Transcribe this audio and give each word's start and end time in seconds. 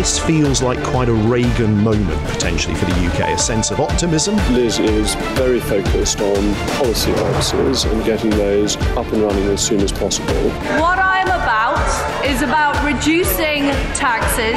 This 0.00 0.18
feels 0.18 0.62
like 0.62 0.82
quite 0.82 1.10
a 1.10 1.12
Reagan 1.12 1.76
moment 1.84 2.18
potentially 2.28 2.74
for 2.74 2.86
the 2.86 3.06
UK, 3.08 3.34
a 3.34 3.38
sense 3.38 3.70
of 3.70 3.80
optimism. 3.80 4.34
Liz 4.54 4.78
is 4.78 5.14
very 5.36 5.60
focused 5.60 6.22
on 6.22 6.54
policy 6.78 7.10
answers 7.12 7.84
and 7.84 8.02
getting 8.02 8.30
those 8.30 8.78
up 8.96 9.04
and 9.12 9.22
running 9.22 9.44
as 9.48 9.60
soon 9.62 9.80
as 9.80 9.92
possible. 9.92 10.32
What 10.80 10.98
I'm 10.98 11.26
about 11.26 11.84
is 12.24 12.40
about 12.40 12.82
reducing 12.82 13.64
taxes, 13.92 14.56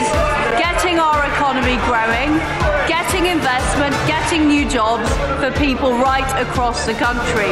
getting 0.58 0.98
our 0.98 1.26
economy 1.36 1.76
growing, 1.92 2.40
getting 2.88 3.26
investment, 3.26 3.94
getting 4.08 4.48
new 4.48 4.64
jobs 4.70 5.10
for 5.44 5.52
people 5.60 5.92
right 5.92 6.42
across 6.42 6.86
the 6.86 6.94
country. 6.94 7.52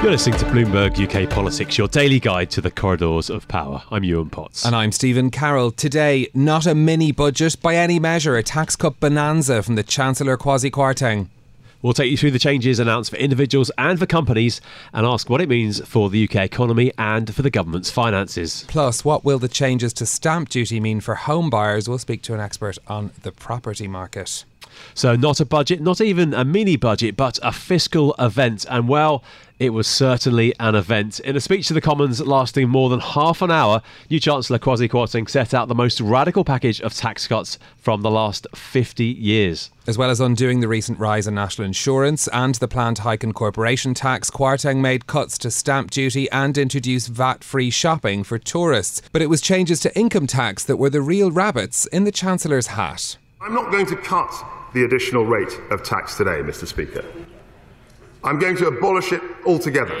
You're 0.00 0.12
listening 0.12 0.38
to 0.38 0.44
Bloomberg 0.44 0.96
UK 0.96 1.28
Politics, 1.28 1.76
your 1.76 1.88
daily 1.88 2.20
guide 2.20 2.52
to 2.52 2.60
the 2.60 2.70
corridors 2.70 3.28
of 3.28 3.48
power. 3.48 3.82
I'm 3.90 4.04
Yuan 4.04 4.30
Potts. 4.30 4.64
And 4.64 4.76
I'm 4.76 4.92
Stephen 4.92 5.28
Carroll. 5.28 5.72
Today, 5.72 6.28
not 6.32 6.66
a 6.66 6.74
mini 6.76 7.10
budget 7.10 7.56
by 7.60 7.74
any 7.74 7.98
measure, 7.98 8.36
a 8.36 8.44
tax 8.44 8.76
cut 8.76 9.00
bonanza 9.00 9.60
from 9.60 9.74
the 9.74 9.82
Chancellor 9.82 10.36
Kwasi 10.36 10.70
Kwarteng. 10.70 11.26
We'll 11.82 11.94
take 11.94 12.12
you 12.12 12.16
through 12.16 12.30
the 12.30 12.38
changes 12.38 12.78
announced 12.78 13.10
for 13.10 13.16
individuals 13.16 13.72
and 13.76 13.98
for 13.98 14.06
companies 14.06 14.60
and 14.92 15.04
ask 15.04 15.28
what 15.28 15.40
it 15.40 15.48
means 15.48 15.84
for 15.86 16.08
the 16.10 16.28
UK 16.28 16.36
economy 16.36 16.92
and 16.96 17.34
for 17.34 17.42
the 17.42 17.50
government's 17.50 17.90
finances. 17.90 18.64
Plus, 18.68 19.04
what 19.04 19.24
will 19.24 19.40
the 19.40 19.48
changes 19.48 19.92
to 19.94 20.06
stamp 20.06 20.48
duty 20.48 20.78
mean 20.78 21.00
for 21.00 21.16
home 21.16 21.50
buyers? 21.50 21.88
We'll 21.88 21.98
speak 21.98 22.22
to 22.22 22.34
an 22.34 22.40
expert 22.40 22.78
on 22.86 23.10
the 23.22 23.32
property 23.32 23.88
market. 23.88 24.44
So, 24.94 25.16
not 25.16 25.40
a 25.40 25.44
budget, 25.44 25.80
not 25.80 26.00
even 26.00 26.34
a 26.34 26.44
mini 26.44 26.76
budget, 26.76 27.16
but 27.16 27.38
a 27.42 27.52
fiscal 27.52 28.14
event. 28.18 28.64
And 28.68 28.88
well, 28.88 29.24
it 29.58 29.70
was 29.70 29.86
certainly 29.86 30.54
an 30.60 30.74
event. 30.74 31.20
In 31.20 31.36
a 31.36 31.40
speech 31.40 31.68
to 31.68 31.74
the 31.74 31.80
Commons 31.80 32.20
lasting 32.20 32.68
more 32.68 32.88
than 32.88 33.00
half 33.00 33.42
an 33.42 33.50
hour, 33.50 33.82
new 34.08 34.20
Chancellor 34.20 34.58
Kwasi 34.58 34.88
Kwarteng 34.88 35.28
set 35.28 35.52
out 35.52 35.68
the 35.68 35.74
most 35.74 36.00
radical 36.00 36.44
package 36.44 36.80
of 36.80 36.94
tax 36.94 37.26
cuts 37.26 37.58
from 37.76 38.02
the 38.02 38.10
last 38.10 38.46
50 38.54 39.04
years. 39.04 39.70
As 39.86 39.98
well 39.98 40.10
as 40.10 40.20
undoing 40.20 40.60
the 40.60 40.68
recent 40.68 40.98
rise 40.98 41.26
in 41.26 41.34
national 41.34 41.66
insurance 41.66 42.28
and 42.28 42.54
the 42.56 42.68
planned 42.68 42.98
hike 42.98 43.24
in 43.24 43.32
corporation 43.32 43.94
tax, 43.94 44.30
Kwarteng 44.30 44.78
made 44.78 45.06
cuts 45.06 45.38
to 45.38 45.50
stamp 45.50 45.90
duty 45.90 46.30
and 46.30 46.56
introduced 46.56 47.08
VAT 47.08 47.42
free 47.42 47.70
shopping 47.70 48.22
for 48.22 48.38
tourists. 48.38 49.02
But 49.12 49.22
it 49.22 49.30
was 49.30 49.40
changes 49.40 49.80
to 49.80 49.98
income 49.98 50.26
tax 50.26 50.64
that 50.64 50.76
were 50.76 50.90
the 50.90 51.02
real 51.02 51.30
rabbits 51.30 51.86
in 51.86 52.04
the 52.04 52.12
Chancellor's 52.12 52.68
hat. 52.68 53.16
I'm 53.40 53.54
not 53.54 53.70
going 53.70 53.86
to 53.86 53.96
cut 53.96 54.32
the 54.74 54.84
additional 54.84 55.24
rate 55.24 55.58
of 55.70 55.82
tax 55.82 56.16
today, 56.16 56.42
Mr. 56.42 56.66
Speaker. 56.66 57.04
I'm 58.24 58.38
going 58.38 58.56
to 58.56 58.66
abolish 58.66 59.12
it 59.12 59.22
altogether. 59.46 59.94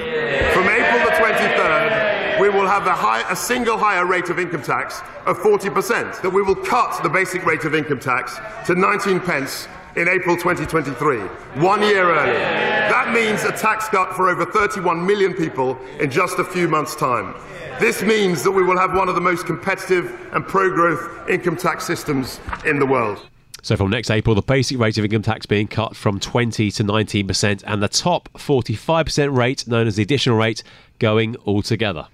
From 0.52 0.68
April 0.68 0.98
the 1.04 1.14
23rd, 1.16 2.40
we 2.40 2.48
will 2.48 2.66
have 2.66 2.86
a, 2.86 2.92
high, 2.92 3.28
a, 3.30 3.36
single 3.36 3.78
higher 3.78 4.06
rate 4.06 4.28
of 4.28 4.38
income 4.38 4.62
tax 4.62 5.00
of 5.26 5.38
40%, 5.38 6.22
that 6.22 6.30
we 6.30 6.42
will 6.42 6.54
cut 6.54 7.02
the 7.02 7.08
basic 7.08 7.44
rate 7.44 7.64
of 7.64 7.74
income 7.74 8.00
tax 8.00 8.38
to 8.66 8.74
19 8.74 9.20
pence 9.20 9.68
in 9.96 10.08
April 10.08 10.36
2023, 10.36 11.18
one 11.62 11.82
year 11.82 12.10
early. 12.10 12.32
That 12.32 13.12
means 13.12 13.42
a 13.44 13.52
tax 13.52 13.88
cut 13.88 14.14
for 14.14 14.28
over 14.28 14.44
31 14.44 15.04
million 15.04 15.34
people 15.34 15.78
in 15.98 16.10
just 16.10 16.38
a 16.38 16.44
few 16.44 16.68
months' 16.68 16.94
time. 16.94 17.34
This 17.80 18.02
means 18.02 18.42
that 18.42 18.50
we 18.50 18.62
will 18.62 18.78
have 18.78 18.94
one 18.94 19.08
of 19.08 19.14
the 19.14 19.20
most 19.20 19.46
competitive 19.46 20.14
and 20.32 20.46
pro 20.46 20.70
growth 20.70 21.28
income 21.28 21.56
tax 21.56 21.84
systems 21.84 22.40
in 22.64 22.78
the 22.78 22.86
world. 22.86 23.28
So 23.68 23.76
from 23.76 23.90
next 23.90 24.10
April, 24.10 24.34
the 24.34 24.40
basic 24.40 24.78
rate 24.78 24.96
of 24.96 25.04
income 25.04 25.20
tax 25.20 25.44
being 25.44 25.68
cut 25.68 25.94
from 25.94 26.18
20 26.18 26.70
to 26.70 26.82
19%, 26.82 27.62
and 27.66 27.82
the 27.82 27.88
top 27.88 28.30
45% 28.32 29.36
rate, 29.36 29.68
known 29.68 29.86
as 29.86 29.96
the 29.96 30.02
additional 30.02 30.38
rate, 30.38 30.62
going 30.98 31.36
altogether. 31.46 32.06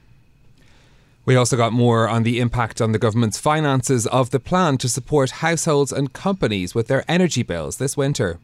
We 1.25 1.37
also 1.37 1.57
got 1.57 1.73
more 1.73 2.09
on 2.09 2.25
the 2.25 2.41
impact 2.41 2.81
on 2.81 2.91
the 2.91 2.99
government's 2.99 3.39
finances 3.39 4.09
of 4.09 4.31
the 4.31 4.41
plan 4.41 4.79
to 4.79 4.89
support 4.89 5.31
households 5.31 5.93
and 5.93 6.13
companies 6.13 6.75
with 6.75 6.89
their 6.89 7.05
energy 7.07 7.45
bills 7.45 7.77
this 7.77 7.97
winter. 7.97 8.41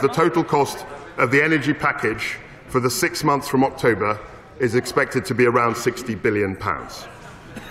The 0.00 0.08
total 0.08 0.42
cost 0.42 0.84
of 1.18 1.30
the 1.30 1.40
energy 1.40 1.72
package 1.72 2.36
for 2.66 2.80
the 2.80 2.90
six 2.90 3.22
months 3.22 3.46
from 3.46 3.62
October 3.62 4.18
is 4.58 4.74
expected 4.74 5.24
to 5.26 5.36
be 5.36 5.46
around 5.46 5.74
£60 5.74 6.20
billion. 6.20 6.58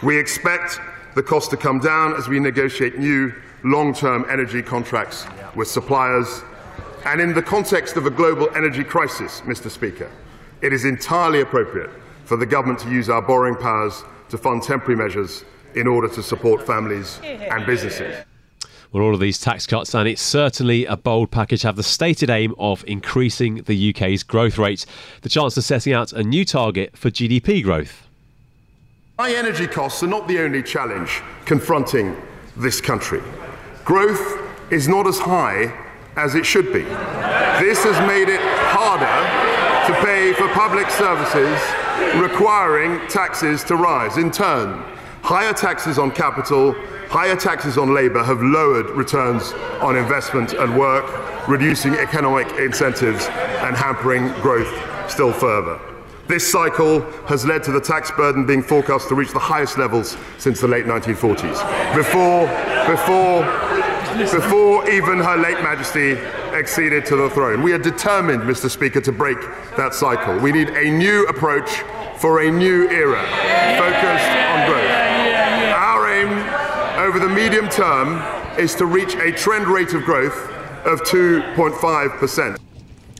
We 0.01 0.17
expect 0.17 0.79
the 1.15 1.23
cost 1.23 1.49
to 1.49 1.57
come 1.57 1.79
down 1.79 2.13
as 2.13 2.29
we 2.29 2.39
negotiate 2.39 2.97
new 2.97 3.33
long 3.63 3.93
term 3.93 4.25
energy 4.29 4.61
contracts 4.61 5.25
with 5.55 5.67
suppliers. 5.67 6.41
And 7.05 7.19
in 7.19 7.33
the 7.33 7.41
context 7.41 7.97
of 7.97 8.05
a 8.05 8.11
global 8.11 8.49
energy 8.55 8.83
crisis, 8.83 9.41
Mr. 9.41 9.69
Speaker, 9.69 10.11
it 10.61 10.71
is 10.73 10.85
entirely 10.85 11.41
appropriate 11.41 11.89
for 12.25 12.37
the 12.37 12.45
government 12.45 12.79
to 12.79 12.89
use 12.89 13.09
our 13.09 13.21
borrowing 13.21 13.55
powers 13.55 14.03
to 14.29 14.37
fund 14.37 14.63
temporary 14.63 14.95
measures 14.95 15.43
in 15.75 15.87
order 15.87 16.07
to 16.07 16.21
support 16.21 16.65
families 16.65 17.19
and 17.23 17.65
businesses. 17.65 18.23
Well, 18.91 19.03
all 19.03 19.13
of 19.13 19.21
these 19.21 19.39
tax 19.39 19.65
cuts, 19.65 19.95
and 19.95 20.07
it's 20.07 20.21
certainly 20.21 20.85
a 20.85 20.97
bold 20.97 21.31
package, 21.31 21.61
have 21.61 21.77
the 21.77 21.83
stated 21.83 22.29
aim 22.29 22.53
of 22.59 22.83
increasing 22.85 23.63
the 23.63 23.89
UK's 23.89 24.21
growth 24.21 24.57
rate. 24.57 24.85
The 25.21 25.29
Chancellor 25.29 25.63
setting 25.63 25.93
out 25.93 26.11
a 26.11 26.23
new 26.23 26.43
target 26.43 26.97
for 26.97 27.09
GDP 27.09 27.63
growth. 27.63 28.07
High 29.17 29.33
energy 29.35 29.67
costs 29.67 30.03
are 30.03 30.07
not 30.07 30.27
the 30.27 30.39
only 30.39 30.61
challenge 30.61 31.21
confronting 31.45 32.21
this 32.57 32.81
country. 32.81 33.21
Growth 33.85 34.39
is 34.71 34.87
not 34.87 35.07
as 35.07 35.19
high 35.19 35.73
as 36.15 36.35
it 36.35 36.45
should 36.45 36.71
be. 36.73 36.83
This 36.83 37.83
has 37.83 37.99
made 38.07 38.29
it 38.29 38.39
harder 38.41 39.05
to 39.87 40.05
pay 40.05 40.33
for 40.33 40.47
public 40.49 40.89
services 40.89 41.59
requiring 42.15 43.05
taxes 43.07 43.63
to 43.65 43.75
rise. 43.75 44.17
In 44.17 44.31
turn, 44.31 44.83
higher 45.23 45.53
taxes 45.53 45.97
on 45.97 46.11
capital, 46.11 46.73
higher 47.09 47.35
taxes 47.35 47.77
on 47.77 47.93
labour 47.93 48.23
have 48.23 48.41
lowered 48.41 48.89
returns 48.91 49.53
on 49.81 49.95
investment 49.95 50.53
and 50.53 50.77
work, 50.77 51.47
reducing 51.47 51.95
economic 51.95 52.47
incentives 52.59 53.27
and 53.27 53.75
hampering 53.75 54.27
growth 54.41 54.71
still 55.09 55.33
further. 55.33 55.79
This 56.31 56.49
cycle 56.49 57.01
has 57.27 57.45
led 57.45 57.61
to 57.63 57.73
the 57.73 57.81
tax 57.81 58.09
burden 58.09 58.45
being 58.45 58.63
forecast 58.63 59.09
to 59.09 59.15
reach 59.15 59.33
the 59.33 59.39
highest 59.39 59.77
levels 59.77 60.15
since 60.37 60.61
the 60.61 60.67
late 60.69 60.85
1940s, 60.85 61.59
before, 61.93 62.47
before, 62.87 63.43
before 64.39 64.89
even 64.89 65.19
Her 65.19 65.35
Late 65.35 65.61
Majesty 65.61 66.13
acceded 66.55 67.05
to 67.07 67.17
the 67.17 67.29
throne. 67.31 67.61
We 67.61 67.73
are 67.73 67.77
determined, 67.77 68.43
Mr. 68.43 68.69
Speaker, 68.69 69.01
to 69.01 69.11
break 69.11 69.41
that 69.75 69.93
cycle. 69.93 70.39
We 70.39 70.53
need 70.53 70.69
a 70.69 70.89
new 70.89 71.25
approach 71.25 71.69
for 72.15 72.39
a 72.43 72.49
new 72.49 72.89
era 72.89 73.27
focused 73.77 74.31
on 74.31 74.69
growth. 74.69 74.89
Our 75.75 76.07
aim 76.13 77.09
over 77.09 77.19
the 77.19 77.27
medium 77.27 77.67
term 77.67 78.23
is 78.57 78.73
to 78.75 78.85
reach 78.85 79.15
a 79.15 79.33
trend 79.33 79.67
rate 79.67 79.93
of 79.93 80.05
growth 80.05 80.49
of 80.85 81.01
2.5%. 81.01 82.70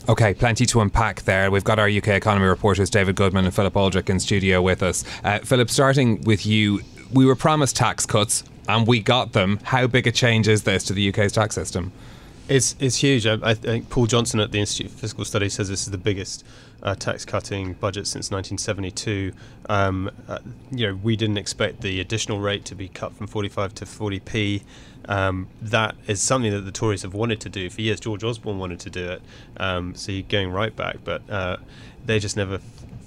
Okay, 0.09 0.33
plenty 0.33 0.65
to 0.65 0.81
unpack 0.81 1.21
there. 1.23 1.51
We've 1.51 1.63
got 1.63 1.77
our 1.77 1.87
UK 1.87 2.09
economy 2.09 2.47
reporters 2.47 2.89
David 2.89 3.15
Goodman 3.15 3.45
and 3.45 3.53
Philip 3.53 3.73
Aldrick 3.73 4.09
in 4.09 4.19
studio 4.19 4.61
with 4.61 4.81
us. 4.81 5.03
Uh, 5.23 5.39
Philip, 5.39 5.69
starting 5.69 6.21
with 6.21 6.45
you, 6.45 6.81
we 7.13 7.25
were 7.25 7.35
promised 7.35 7.75
tax 7.75 8.05
cuts 8.05 8.43
and 8.67 8.87
we 8.87 8.99
got 8.99 9.33
them. 9.33 9.59
How 9.63 9.85
big 9.85 10.07
a 10.07 10.11
change 10.11 10.47
is 10.47 10.63
this 10.63 10.83
to 10.85 10.93
the 10.93 11.09
UK's 11.09 11.33
tax 11.33 11.53
system? 11.53 11.91
It's, 12.49 12.75
it's 12.79 12.97
huge. 12.97 13.27
I, 13.27 13.37
I 13.43 13.53
think 13.53 13.89
Paul 13.89 14.07
Johnson 14.07 14.39
at 14.39 14.51
the 14.51 14.59
Institute 14.59 14.91
for 14.91 14.97
Fiscal 14.97 15.23
Studies 15.23 15.53
says 15.53 15.69
this 15.69 15.83
is 15.83 15.91
the 15.91 15.97
biggest 15.97 16.45
uh, 16.83 16.95
tax 16.95 17.25
cutting 17.25 17.73
budget 17.73 18.07
since 18.07 18.31
1972. 18.31 19.33
Um, 19.69 20.11
uh, 20.27 20.39
you 20.71 20.87
know, 20.87 20.95
we 20.95 21.15
didn't 21.15 21.37
expect 21.37 21.81
the 21.81 21.99
additional 21.99 22.39
rate 22.39 22.65
to 22.65 22.75
be 22.75 22.87
cut 22.87 23.13
from 23.13 23.27
45 23.27 23.75
to 23.75 23.85
40p. 23.85 24.63
Um, 25.05 25.47
that 25.61 25.95
is 26.07 26.21
something 26.21 26.51
that 26.51 26.61
the 26.61 26.71
Tories 26.71 27.01
have 27.01 27.13
wanted 27.13 27.39
to 27.41 27.49
do 27.49 27.69
for 27.69 27.81
years. 27.81 27.99
George 27.99 28.23
Osborne 28.23 28.59
wanted 28.59 28.79
to 28.81 28.89
do 28.89 29.11
it, 29.11 29.21
um, 29.57 29.95
so 29.95 30.11
you're 30.11 30.21
going 30.23 30.51
right 30.51 30.75
back, 30.75 30.97
but 31.03 31.27
uh, 31.29 31.57
they 32.05 32.19
just 32.19 32.37
never 32.37 32.59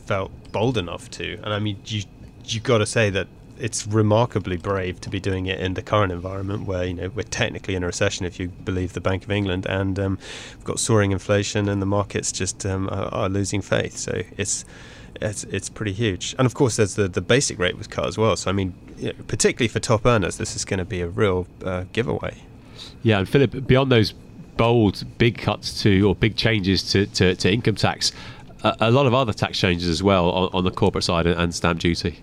felt 0.06 0.31
bold 0.53 0.76
enough 0.76 1.11
to. 1.12 1.35
And 1.43 1.53
I 1.53 1.59
mean, 1.59 1.81
you 1.87 2.03
you 2.47 2.61
got 2.61 2.79
to 2.79 2.87
say 2.87 3.11
that 3.11 3.26
it's 3.58 3.86
remarkably 3.86 4.56
brave 4.56 5.00
to 5.00 5.10
be 5.10 5.20
doing 5.20 5.46
it 5.46 5.60
in 5.60 5.74
the 5.74 5.82
current 5.82 6.12
environment 6.12 6.66
where 6.66 6.84
you 6.84 6.94
know 6.94 7.08
we're 7.14 7.22
technically 7.22 7.74
in 7.74 7.82
a 7.82 7.86
recession 7.86 8.26
if 8.26 8.40
you 8.40 8.48
believe 8.48 8.92
the 8.92 9.00
Bank 9.00 9.24
of 9.24 9.30
England 9.30 9.66
and 9.66 9.98
um, 9.98 10.18
we've 10.56 10.64
got 10.64 10.78
soaring 10.78 11.12
inflation 11.12 11.68
and 11.68 11.80
the 11.80 11.86
markets 11.86 12.32
just 12.32 12.64
um, 12.66 12.88
are, 12.88 13.12
are, 13.14 13.28
losing 13.28 13.62
faith. 13.62 13.96
So 13.96 14.22
it's 14.36 14.64
it's 15.20 15.44
it's 15.44 15.68
pretty 15.68 15.92
huge. 15.92 16.34
And 16.38 16.46
of 16.46 16.54
course 16.54 16.76
there's 16.76 16.94
the 16.94 17.08
the 17.08 17.20
basic 17.20 17.58
rate 17.58 17.78
was 17.78 17.86
cut 17.86 18.06
as 18.06 18.18
well. 18.18 18.36
So 18.36 18.50
I 18.50 18.52
mean 18.52 18.74
you 18.96 19.08
know, 19.08 19.14
particularly 19.28 19.68
for 19.68 19.80
top 19.80 20.04
earners 20.06 20.36
this 20.36 20.56
is 20.56 20.64
going 20.64 20.78
to 20.78 20.84
be 20.84 21.00
a 21.00 21.08
real 21.08 21.46
uh, 21.64 21.84
giveaway. 21.92 22.42
Yeah 23.02 23.18
and 23.18 23.28
Philip 23.28 23.66
beyond 23.66 23.92
those 23.92 24.14
bold 24.56 25.04
big 25.18 25.38
cuts 25.38 25.82
to 25.82 26.08
or 26.08 26.14
big 26.14 26.36
changes 26.36 26.90
to, 26.92 27.06
to, 27.06 27.34
to 27.34 27.52
income 27.52 27.74
tax 27.74 28.12
a, 28.62 28.76
a, 28.82 28.90
lot 28.92 29.04
of 29.04 29.12
other 29.12 29.32
tax 29.32 29.58
changes 29.58 29.88
as 29.88 30.00
well 30.00 30.30
on, 30.30 30.48
on 30.52 30.62
the 30.62 30.70
corporate 30.70 31.02
side 31.02 31.26
and, 31.26 31.38
and 31.40 31.52
stamp 31.52 31.80
duty 31.80 32.22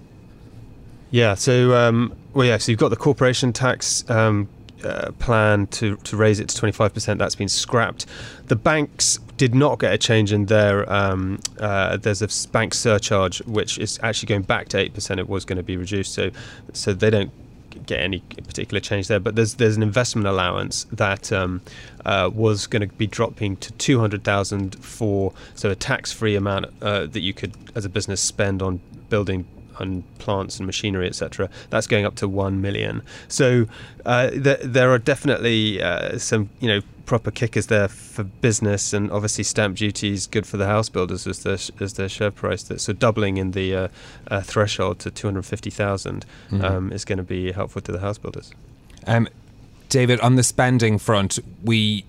yeah. 1.11 1.35
So, 1.35 1.75
um, 1.75 2.15
well, 2.33 2.47
yeah. 2.47 2.57
So 2.57 2.71
you've 2.71 2.79
got 2.79 2.89
the 2.89 2.95
corporation 2.95 3.53
tax 3.53 4.09
um, 4.09 4.47
uh, 4.83 5.11
plan 5.19 5.67
to 5.67 5.97
to 5.97 6.17
raise 6.17 6.39
it 6.39 6.49
to 6.49 6.55
twenty 6.55 6.71
five 6.71 6.93
percent. 6.93 7.19
That's 7.19 7.35
been 7.35 7.49
scrapped. 7.49 8.05
The 8.47 8.55
banks 8.55 9.19
did 9.37 9.53
not 9.53 9.79
get 9.79 9.93
a 9.93 9.97
change 9.97 10.33
in 10.33 10.45
their. 10.45 10.91
Um, 10.91 11.39
uh, 11.59 11.97
there's 11.97 12.21
a 12.21 12.49
bank 12.49 12.73
surcharge 12.73 13.39
which 13.43 13.77
is 13.77 13.99
actually 14.01 14.27
going 14.27 14.43
back 14.43 14.69
to 14.69 14.77
eight 14.77 14.93
percent. 14.93 15.19
It 15.19 15.29
was 15.29 15.45
going 15.45 15.57
to 15.57 15.63
be 15.63 15.77
reduced. 15.77 16.13
So, 16.13 16.31
so 16.73 16.93
they 16.93 17.09
don't 17.09 17.31
get 17.85 17.99
any 17.99 18.19
particular 18.19 18.79
change 18.79 19.07
there. 19.07 19.19
But 19.19 19.35
there's 19.35 19.55
there's 19.55 19.77
an 19.77 19.83
investment 19.83 20.27
allowance 20.27 20.85
that 20.91 21.31
um, 21.31 21.61
uh, 22.05 22.29
was 22.33 22.67
going 22.67 22.87
to 22.87 22.95
be 22.95 23.07
dropping 23.07 23.57
to 23.57 23.71
two 23.73 23.99
hundred 23.99 24.23
thousand 24.23 24.75
for 24.83 25.33
so 25.55 25.69
a 25.69 25.75
tax 25.75 26.11
free 26.11 26.35
amount 26.35 26.67
uh, 26.81 27.05
that 27.07 27.21
you 27.21 27.33
could 27.33 27.53
as 27.75 27.85
a 27.85 27.89
business 27.89 28.21
spend 28.21 28.61
on 28.61 28.79
building 29.09 29.45
and 29.81 30.03
plants 30.19 30.57
and 30.57 30.65
machinery, 30.65 31.07
etc. 31.07 31.49
That's 31.69 31.87
going 31.87 32.05
up 32.05 32.15
to 32.15 32.27
one 32.27 32.61
million. 32.61 33.01
So 33.27 33.65
uh, 34.05 34.29
th- 34.29 34.61
there 34.63 34.91
are 34.91 34.99
definitely 34.99 35.81
uh, 35.81 36.17
some, 36.17 36.49
you 36.59 36.67
know, 36.67 36.81
proper 37.05 37.31
kickers 37.31 37.67
there 37.67 37.87
for 37.87 38.23
business, 38.23 38.93
and 38.93 39.11
obviously 39.11 39.43
stamp 39.43 39.77
duty 39.77 40.13
is 40.13 40.27
good 40.27 40.45
for 40.45 40.57
the 40.57 40.65
house 40.65 40.87
builders 40.87 41.27
as 41.27 41.43
their 41.43 41.57
as 41.83 41.93
their 41.93 42.07
share 42.07 42.31
price. 42.31 42.63
That 42.63 42.79
so 42.79 42.93
doubling 42.93 43.37
in 43.37 43.51
the 43.51 43.75
uh, 43.75 43.87
uh 44.29 44.41
threshold 44.41 44.99
to 44.99 45.11
two 45.11 45.27
hundred 45.27 45.45
fifty 45.45 45.69
thousand 45.69 46.25
mm-hmm. 46.49 46.63
um, 46.63 46.91
is 46.93 47.03
going 47.03 47.17
to 47.17 47.23
be 47.23 47.51
helpful 47.51 47.81
to 47.81 47.91
the 47.91 47.99
house 47.99 48.17
builders. 48.17 48.51
Um, 49.07 49.27
David, 49.89 50.21
on 50.21 50.35
the 50.37 50.43
spending 50.43 50.97
front, 50.97 51.37
we 51.63 52.05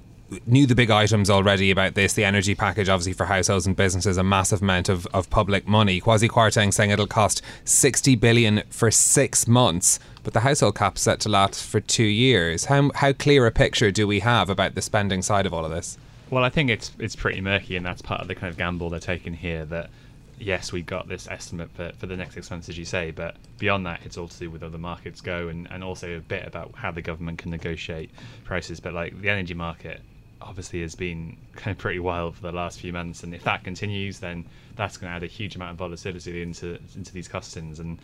knew 0.46 0.66
the 0.66 0.74
big 0.74 0.90
items 0.90 1.30
already 1.30 1.70
about 1.70 1.94
this. 1.94 2.14
The 2.14 2.24
energy 2.24 2.54
package, 2.54 2.88
obviously, 2.88 3.12
for 3.12 3.26
households 3.26 3.66
and 3.66 3.76
businesses, 3.76 4.16
a 4.16 4.22
massive 4.22 4.62
amount 4.62 4.88
of, 4.88 5.06
of 5.08 5.30
public 5.30 5.66
money. 5.66 6.00
Kwasi 6.00 6.28
Kwarteng 6.28 6.72
saying 6.72 6.90
it'll 6.90 7.06
cost 7.06 7.42
60 7.64 8.16
billion 8.16 8.62
for 8.70 8.90
six 8.90 9.46
months, 9.46 9.98
but 10.22 10.32
the 10.32 10.40
household 10.40 10.76
cap 10.76 10.98
set 10.98 11.20
to 11.20 11.28
last 11.28 11.64
for 11.64 11.80
two 11.80 12.04
years. 12.04 12.66
How, 12.66 12.90
how 12.94 13.12
clear 13.12 13.46
a 13.46 13.50
picture 13.50 13.90
do 13.90 14.06
we 14.06 14.20
have 14.20 14.50
about 14.50 14.74
the 14.74 14.82
spending 14.82 15.22
side 15.22 15.46
of 15.46 15.54
all 15.54 15.64
of 15.64 15.70
this? 15.70 15.98
Well, 16.30 16.44
I 16.44 16.48
think 16.48 16.70
it's 16.70 16.92
it's 16.98 17.14
pretty 17.14 17.42
murky, 17.42 17.76
and 17.76 17.84
that's 17.84 18.00
part 18.00 18.22
of 18.22 18.28
the 18.28 18.34
kind 18.34 18.50
of 18.50 18.56
gamble 18.56 18.88
they're 18.88 19.00
taking 19.00 19.34
here. 19.34 19.66
That 19.66 19.90
yes, 20.38 20.72
we've 20.72 20.86
got 20.86 21.08
this 21.08 21.28
estimate 21.28 21.70
for, 21.74 21.92
for 21.98 22.06
the 22.06 22.16
next 22.16 22.36
as 22.50 22.78
you 22.78 22.84
say, 22.84 23.10
but 23.10 23.36
beyond 23.58 23.86
that, 23.86 24.00
it's 24.04 24.16
all 24.16 24.28
to 24.28 24.38
do 24.38 24.50
with 24.50 24.62
other 24.62 24.78
markets 24.78 25.20
go 25.20 25.48
and, 25.48 25.68
and 25.70 25.84
also 25.84 26.16
a 26.16 26.20
bit 26.20 26.46
about 26.46 26.74
how 26.74 26.90
the 26.90 27.02
government 27.02 27.38
can 27.38 27.50
negotiate 27.50 28.10
prices. 28.44 28.80
But 28.80 28.94
like 28.94 29.20
the 29.20 29.28
energy 29.28 29.54
market, 29.54 30.00
obviously 30.44 30.82
has 30.82 30.94
been 30.94 31.36
kind 31.54 31.72
of 31.76 31.78
pretty 31.78 31.98
wild 31.98 32.36
for 32.36 32.42
the 32.42 32.52
last 32.52 32.80
few 32.80 32.92
months, 32.92 33.22
and 33.22 33.34
if 33.34 33.44
that 33.44 33.64
continues, 33.64 34.18
then 34.20 34.44
that's 34.76 34.96
going 34.96 35.10
to 35.10 35.16
add 35.16 35.22
a 35.22 35.26
huge 35.26 35.56
amount 35.56 35.72
of 35.72 35.76
volatility 35.78 36.42
into 36.42 36.78
into 36.96 37.12
these 37.12 37.28
costings, 37.28 37.78
and 37.78 37.98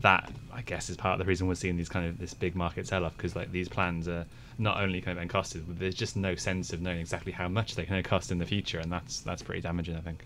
that 0.00 0.30
I 0.52 0.62
guess 0.62 0.90
is 0.90 0.96
part 0.96 1.14
of 1.14 1.18
the 1.24 1.28
reason 1.28 1.46
we're 1.46 1.54
seeing 1.54 1.76
these 1.76 1.88
kind 1.88 2.06
of 2.06 2.18
this 2.18 2.34
big 2.34 2.54
market 2.54 2.86
sell-off 2.86 3.16
because 3.16 3.36
like 3.36 3.52
these 3.52 3.68
plans 3.68 4.08
are 4.08 4.26
not 4.58 4.80
only 4.80 5.00
kind 5.00 5.18
of 5.18 5.22
uncosted, 5.22 5.64
but 5.66 5.78
there's 5.78 5.94
just 5.94 6.16
no 6.16 6.34
sense 6.34 6.72
of 6.72 6.80
knowing 6.80 7.00
exactly 7.00 7.32
how 7.32 7.48
much 7.48 7.74
they're 7.74 7.86
going 7.86 8.02
to 8.02 8.08
cost 8.08 8.30
in 8.30 8.38
the 8.38 8.46
future, 8.46 8.78
and 8.78 8.90
that's 8.90 9.20
that's 9.20 9.42
pretty 9.42 9.60
damaging, 9.60 9.96
I 9.96 10.00
think. 10.00 10.24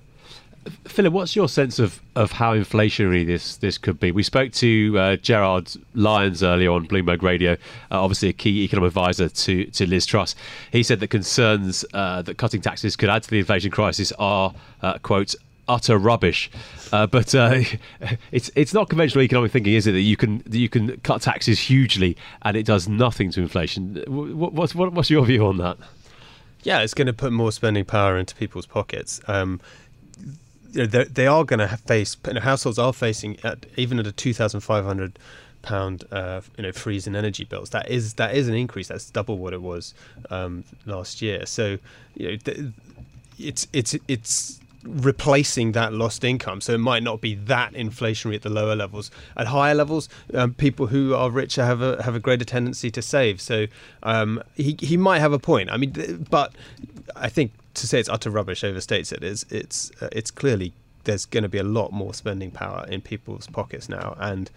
Philip, 0.84 1.12
what's 1.12 1.36
your 1.36 1.48
sense 1.48 1.78
of, 1.78 2.00
of 2.16 2.32
how 2.32 2.54
inflationary 2.54 3.26
this 3.26 3.56
this 3.56 3.78
could 3.78 4.00
be? 4.00 4.10
We 4.10 4.22
spoke 4.22 4.52
to 4.52 4.98
uh, 4.98 5.16
Gerard 5.16 5.72
Lyons 5.94 6.42
earlier 6.42 6.70
on 6.70 6.86
Bloomberg 6.86 7.22
Radio, 7.22 7.52
uh, 7.52 8.02
obviously 8.02 8.28
a 8.28 8.32
key 8.32 8.64
economic 8.64 8.88
advisor 8.88 9.28
to, 9.28 9.64
to 9.66 9.86
Liz 9.86 10.06
Truss. 10.06 10.34
He 10.72 10.82
said 10.82 11.00
that 11.00 11.08
concerns 11.08 11.84
uh, 11.94 12.22
that 12.22 12.38
cutting 12.38 12.60
taxes 12.60 12.96
could 12.96 13.08
add 13.08 13.22
to 13.24 13.30
the 13.30 13.38
inflation 13.38 13.70
crisis 13.70 14.12
are, 14.18 14.54
uh, 14.82 14.98
quote, 14.98 15.34
utter 15.68 15.98
rubbish. 15.98 16.50
Uh, 16.92 17.06
but 17.06 17.34
uh, 17.34 17.60
it's 18.32 18.50
it's 18.54 18.72
not 18.72 18.88
conventional 18.88 19.22
economic 19.22 19.52
thinking, 19.52 19.74
is 19.74 19.86
it? 19.86 19.92
That 19.92 20.00
you 20.00 20.16
can 20.16 20.38
that 20.46 20.58
you 20.58 20.68
can 20.68 20.98
cut 21.00 21.22
taxes 21.22 21.58
hugely 21.58 22.16
and 22.42 22.56
it 22.56 22.66
does 22.66 22.88
nothing 22.88 23.30
to 23.32 23.40
inflation. 23.42 24.02
What, 24.06 24.52
what's 24.52 24.74
what, 24.74 24.92
what's 24.92 25.10
your 25.10 25.24
view 25.24 25.46
on 25.46 25.58
that? 25.58 25.78
Yeah, 26.64 26.80
it's 26.80 26.94
going 26.94 27.06
to 27.06 27.12
put 27.12 27.32
more 27.32 27.52
spending 27.52 27.84
power 27.84 28.18
into 28.18 28.34
people's 28.34 28.66
pockets. 28.66 29.20
Um, 29.28 29.60
they 30.72 31.26
are 31.26 31.44
going 31.44 31.60
to 31.60 31.76
face 31.76 32.16
you 32.26 32.34
know, 32.34 32.40
households 32.40 32.78
are 32.78 32.92
facing 32.92 33.38
at, 33.42 33.66
even 33.76 33.98
at 33.98 34.06
a 34.06 34.12
two 34.12 34.34
thousand 34.34 34.60
five 34.60 34.84
hundred 34.84 35.18
pound 35.62 36.04
uh, 36.12 36.40
you 36.56 36.62
know 36.62 36.72
freeze 36.72 37.06
in 37.06 37.16
energy 37.16 37.44
bills. 37.44 37.70
That 37.70 37.90
is 37.90 38.14
that 38.14 38.34
is 38.34 38.48
an 38.48 38.54
increase. 38.54 38.88
That's 38.88 39.10
double 39.10 39.38
what 39.38 39.52
it 39.52 39.62
was 39.62 39.94
um, 40.30 40.64
last 40.86 41.22
year. 41.22 41.46
So 41.46 41.78
you 42.14 42.30
know 42.30 42.36
th- 42.36 42.58
it's 43.38 43.66
it's 43.72 43.96
it's 44.08 44.60
replacing 44.84 45.72
that 45.72 45.92
lost 45.92 46.24
income. 46.24 46.60
So 46.60 46.74
it 46.74 46.78
might 46.78 47.02
not 47.02 47.20
be 47.20 47.34
that 47.34 47.72
inflationary 47.72 48.36
at 48.36 48.42
the 48.42 48.50
lower 48.50 48.76
levels. 48.76 49.10
At 49.36 49.48
higher 49.48 49.74
levels, 49.74 50.08
um, 50.34 50.54
people 50.54 50.86
who 50.86 51.14
are 51.14 51.30
richer 51.30 51.64
have 51.64 51.82
a 51.82 52.02
have 52.02 52.14
a 52.14 52.20
greater 52.20 52.44
tendency 52.44 52.90
to 52.90 53.02
save. 53.02 53.40
So 53.40 53.66
um, 54.02 54.42
he 54.54 54.76
he 54.80 54.96
might 54.96 55.20
have 55.20 55.32
a 55.32 55.38
point. 55.38 55.70
I 55.70 55.76
mean, 55.76 56.26
but 56.30 56.54
I 57.16 57.28
think 57.28 57.52
to 57.74 57.86
say 57.86 58.00
it's 58.00 58.08
utter 58.08 58.30
rubbish 58.30 58.62
overstates 58.62 59.12
it. 59.12 59.22
It's 59.22 59.44
it's 59.50 59.90
uh, 60.00 60.08
it's 60.12 60.30
clearly 60.30 60.72
there's 61.04 61.24
going 61.24 61.42
to 61.42 61.48
be 61.48 61.58
a 61.58 61.64
lot 61.64 61.92
more 61.92 62.12
spending 62.12 62.50
power 62.50 62.86
in 62.88 63.00
people's 63.00 63.46
pockets 63.46 63.88
now, 63.88 64.16
and 64.18 64.50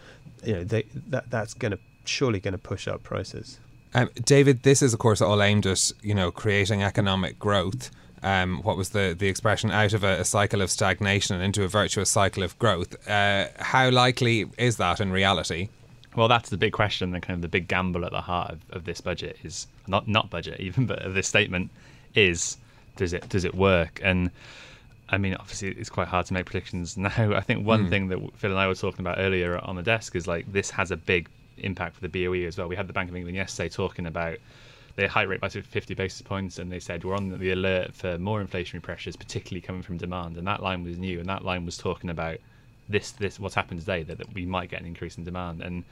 you 0.44 0.54
know 0.54 0.64
they, 0.64 0.84
that 1.08 1.30
that's 1.30 1.54
going 1.54 1.72
to 1.72 1.80
surely 2.06 2.40
going 2.40 2.54
to 2.54 2.58
push 2.58 2.88
up 2.88 3.04
prices. 3.04 3.60
Um, 3.94 4.10
David, 4.24 4.64
this 4.64 4.82
is 4.82 4.94
of 4.94 5.00
course 5.00 5.22
all 5.22 5.42
aimed 5.42 5.66
at 5.66 5.92
you 6.02 6.16
know 6.16 6.32
creating 6.32 6.84
economic 6.84 7.40
growth. 7.40 7.92
Um, 8.24 8.62
what 8.62 8.78
was 8.78 8.90
the, 8.90 9.16
the 9.18 9.28
expression 9.28 9.72
out 9.72 9.94
of 9.94 10.04
a, 10.04 10.20
a, 10.20 10.26
cycle 10.26 10.62
of 10.62 10.70
stagnation 10.70 11.36
and 11.36 11.44
into 11.44 11.64
a 11.64 11.68
virtuous 11.68 12.08
cycle 12.12 12.44
of 12.44 12.58
growth. 12.60 13.10
Uh, 13.10 13.48
how 13.58 13.90
likely 13.90 14.46
is 14.60 14.78
that 14.78 15.00
in 15.00 15.12
reality? 15.12 15.70
Well, 16.16 16.28
that's 16.28 16.50
the 16.50 16.58
big 16.58 16.72
question, 16.72 17.12
the 17.12 17.20
kind 17.20 17.38
of 17.38 17.42
the 17.42 17.48
big 17.48 17.68
gamble 17.68 18.06
at 18.06 18.12
the 18.12 18.22
heart 18.22 18.52
of, 18.52 18.60
of 18.70 18.86
this 18.86 19.02
budget 19.02 19.38
is 19.44 19.66
not 19.88 20.08
not 20.08 20.30
budget 20.30 20.60
even, 20.60 20.86
but 20.86 21.00
of 21.00 21.16
this 21.16 21.28
statement 21.28 21.72
is 22.14 22.58
does 22.96 23.14
it 23.14 23.28
does 23.30 23.46
it 23.46 23.56
work? 23.56 24.00
And 24.04 24.32
I 25.10 25.18
mean, 25.18 25.36
obviously, 25.36 25.70
it's 25.70 25.90
quite 25.90 26.08
hard 26.08 26.26
to 26.28 26.34
make 26.34 26.46
predictions 26.46 26.98
now. 26.98 27.10
I 27.36 27.42
think 27.42 27.66
one 27.66 27.88
mm. 27.88 27.90
thing 27.90 28.08
that 28.10 28.20
Phil 28.36 28.52
and 28.52 28.60
I 28.60 28.68
were 28.68 28.76
talking 28.76 29.02
about 29.02 29.20
earlier 29.20 29.58
on 29.60 29.76
the 29.76 29.84
desk 29.84 30.16
is 30.16 30.28
like 30.28 30.52
this 30.52 30.72
has 30.72 30.92
a 30.92 30.98
big 30.98 31.30
impact 31.58 31.96
for 31.96 32.08
the 32.08 32.10
BOE 32.10 32.48
as 32.48 32.58
well. 32.58 32.68
We 32.68 32.76
had 32.76 32.88
the 32.88 32.94
Bank 32.94 33.10
of 33.10 33.16
England 33.16 33.36
yesterday 33.36 33.70
talking 33.70 34.06
about 34.06 34.38
their 34.96 35.08
high 35.08 35.24
rate 35.24 35.40
by 35.40 35.50
50 35.50 35.94
basis 35.94 36.22
points, 36.22 36.60
and 36.60 36.72
they 36.72 36.80
said 36.80 37.04
we're 37.04 37.16
on 37.16 37.38
the 37.38 37.52
alert 37.52 37.94
for 37.94 38.18
more 38.18 38.44
inflationary 38.44 38.82
pressures, 38.82 39.16
particularly 39.16 39.62
coming 39.62 39.82
from 39.82 39.98
demand. 39.98 40.38
And 40.38 40.48
that 40.48 40.62
line 40.62 40.84
was 40.84 40.98
new, 40.98 41.20
and 41.20 41.30
that 41.30 41.44
line 41.44 41.66
was 41.66 41.78
talking 41.78 42.10
about 42.10 42.38
this 42.90 43.12
this 43.12 43.40
what's 43.40 43.56
happened 43.56 43.80
today 43.80 44.04
that, 44.04 44.18
that 44.18 44.34
we 44.34 44.46
might 44.46 44.70
get 44.70 44.82
an 44.82 44.88
increase 44.88 45.18
in 45.18 45.24
demand. 45.24 45.62
And 45.62 45.84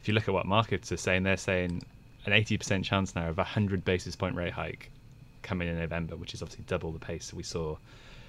if 0.00 0.08
you 0.08 0.14
look 0.14 0.28
at 0.28 0.34
what 0.34 0.46
markets 0.46 0.90
are 0.92 0.96
saying, 0.96 1.22
they're 1.22 1.36
saying 1.36 1.82
an 2.26 2.32
80% 2.32 2.84
chance 2.84 3.14
now 3.14 3.28
of 3.28 3.38
a 3.38 3.42
100 3.42 3.84
basis 3.84 4.16
point 4.16 4.34
rate 4.34 4.52
hike 4.52 4.90
coming 5.42 5.68
in 5.68 5.78
November, 5.78 6.16
which 6.16 6.34
is 6.34 6.42
obviously 6.42 6.64
double 6.66 6.92
the 6.92 6.98
pace 6.98 7.32
we 7.32 7.42
saw 7.42 7.76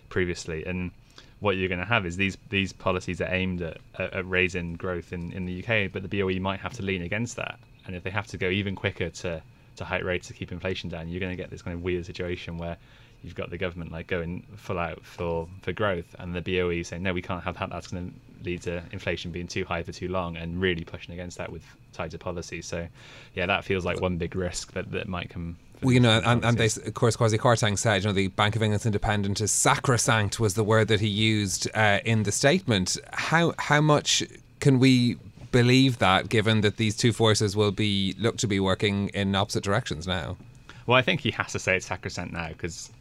previously. 0.09 0.65
And 0.65 0.91
what 1.39 1.57
you're 1.57 1.69
going 1.69 1.79
to 1.79 1.85
have 1.85 2.05
is 2.05 2.17
these 2.17 2.37
these 2.49 2.71
policies 2.71 3.19
are 3.21 3.33
aimed 3.33 3.61
at, 3.61 3.77
at, 3.97 4.13
at 4.13 4.29
raising 4.29 4.75
growth 4.75 5.11
in, 5.11 5.31
in 5.33 5.45
the 5.45 5.63
UK, 5.63 5.91
but 5.91 6.07
the 6.07 6.19
BOE 6.19 6.39
might 6.39 6.59
have 6.59 6.73
to 6.73 6.83
lean 6.83 7.01
against 7.01 7.35
that. 7.37 7.59
And 7.85 7.95
if 7.95 8.03
they 8.03 8.11
have 8.11 8.27
to 8.27 8.37
go 8.37 8.49
even 8.49 8.75
quicker 8.75 9.09
to, 9.09 9.41
to 9.77 9.85
hike 9.85 10.03
rates 10.03 10.27
to 10.27 10.33
keep 10.33 10.51
inflation 10.51 10.89
down, 10.89 11.09
you're 11.09 11.19
going 11.19 11.31
to 11.31 11.41
get 11.41 11.49
this 11.49 11.63
kind 11.63 11.75
of 11.75 11.81
weird 11.81 12.05
situation 12.05 12.57
where 12.57 12.77
you've 13.23 13.35
got 13.35 13.49
the 13.49 13.57
government 13.57 13.91
like 13.91 14.07
going 14.07 14.45
full 14.55 14.79
out 14.79 15.03
for, 15.03 15.47
for 15.61 15.71
growth, 15.71 16.15
and 16.19 16.33
the 16.33 16.41
BOE 16.41 16.83
saying 16.83 17.03
no, 17.03 17.13
we 17.13 17.21
can't 17.21 17.43
have 17.43 17.57
that. 17.57 17.69
That's 17.69 17.87
going 17.87 18.09
to 18.11 18.45
lead 18.45 18.61
to 18.63 18.83
inflation 18.91 19.31
being 19.31 19.47
too 19.47 19.65
high 19.65 19.83
for 19.83 19.91
too 19.91 20.09
long, 20.09 20.37
and 20.37 20.61
really 20.61 20.83
pushing 20.83 21.13
against 21.13 21.37
that 21.37 21.51
with 21.51 21.63
tighter 21.93 22.17
policy. 22.17 22.61
So, 22.61 22.87
yeah, 23.33 23.45
that 23.47 23.63
feels 23.63 23.85
like 23.85 23.99
one 23.99 24.17
big 24.17 24.35
risk 24.35 24.73
that, 24.73 24.91
that 24.91 25.07
might 25.07 25.29
come 25.29 25.57
well, 25.81 25.93
you 25.93 25.99
know, 25.99 26.21
and, 26.23 26.45
and 26.45 26.57
they, 26.57 26.65
of 26.65 26.93
course, 26.93 27.17
Kwasi 27.17 27.39
Kwarteng 27.39 27.77
said, 27.77 28.03
you 28.03 28.09
know, 28.09 28.13
the 28.13 28.27
Bank 28.27 28.55
of 28.55 28.61
England's 28.61 28.85
independence 28.85 29.41
is 29.41 29.51
sacrosanct 29.51 30.39
was 30.39 30.53
the 30.53 30.63
word 30.63 30.87
that 30.89 30.99
he 30.99 31.07
used 31.07 31.69
uh, 31.73 31.99
in 32.05 32.23
the 32.23 32.31
statement. 32.31 32.97
How 33.13 33.53
how 33.57 33.81
much 33.81 34.23
can 34.59 34.79
we 34.79 35.17
believe 35.51 35.97
that, 35.97 36.29
given 36.29 36.61
that 36.61 36.77
these 36.77 36.95
two 36.95 37.11
forces 37.11 37.55
will 37.55 37.71
be 37.71 38.15
look 38.19 38.37
to 38.37 38.47
be 38.47 38.59
working 38.59 39.09
in 39.09 39.35
opposite 39.35 39.63
directions 39.63 40.07
now? 40.07 40.37
Well, 40.85 40.97
I 40.97 41.01
think 41.01 41.21
he 41.21 41.31
has 41.31 41.51
to 41.53 41.59
say 41.59 41.77
it's 41.77 41.87
sacrosanct 41.87 42.33
now 42.33 42.49
because 42.49 42.91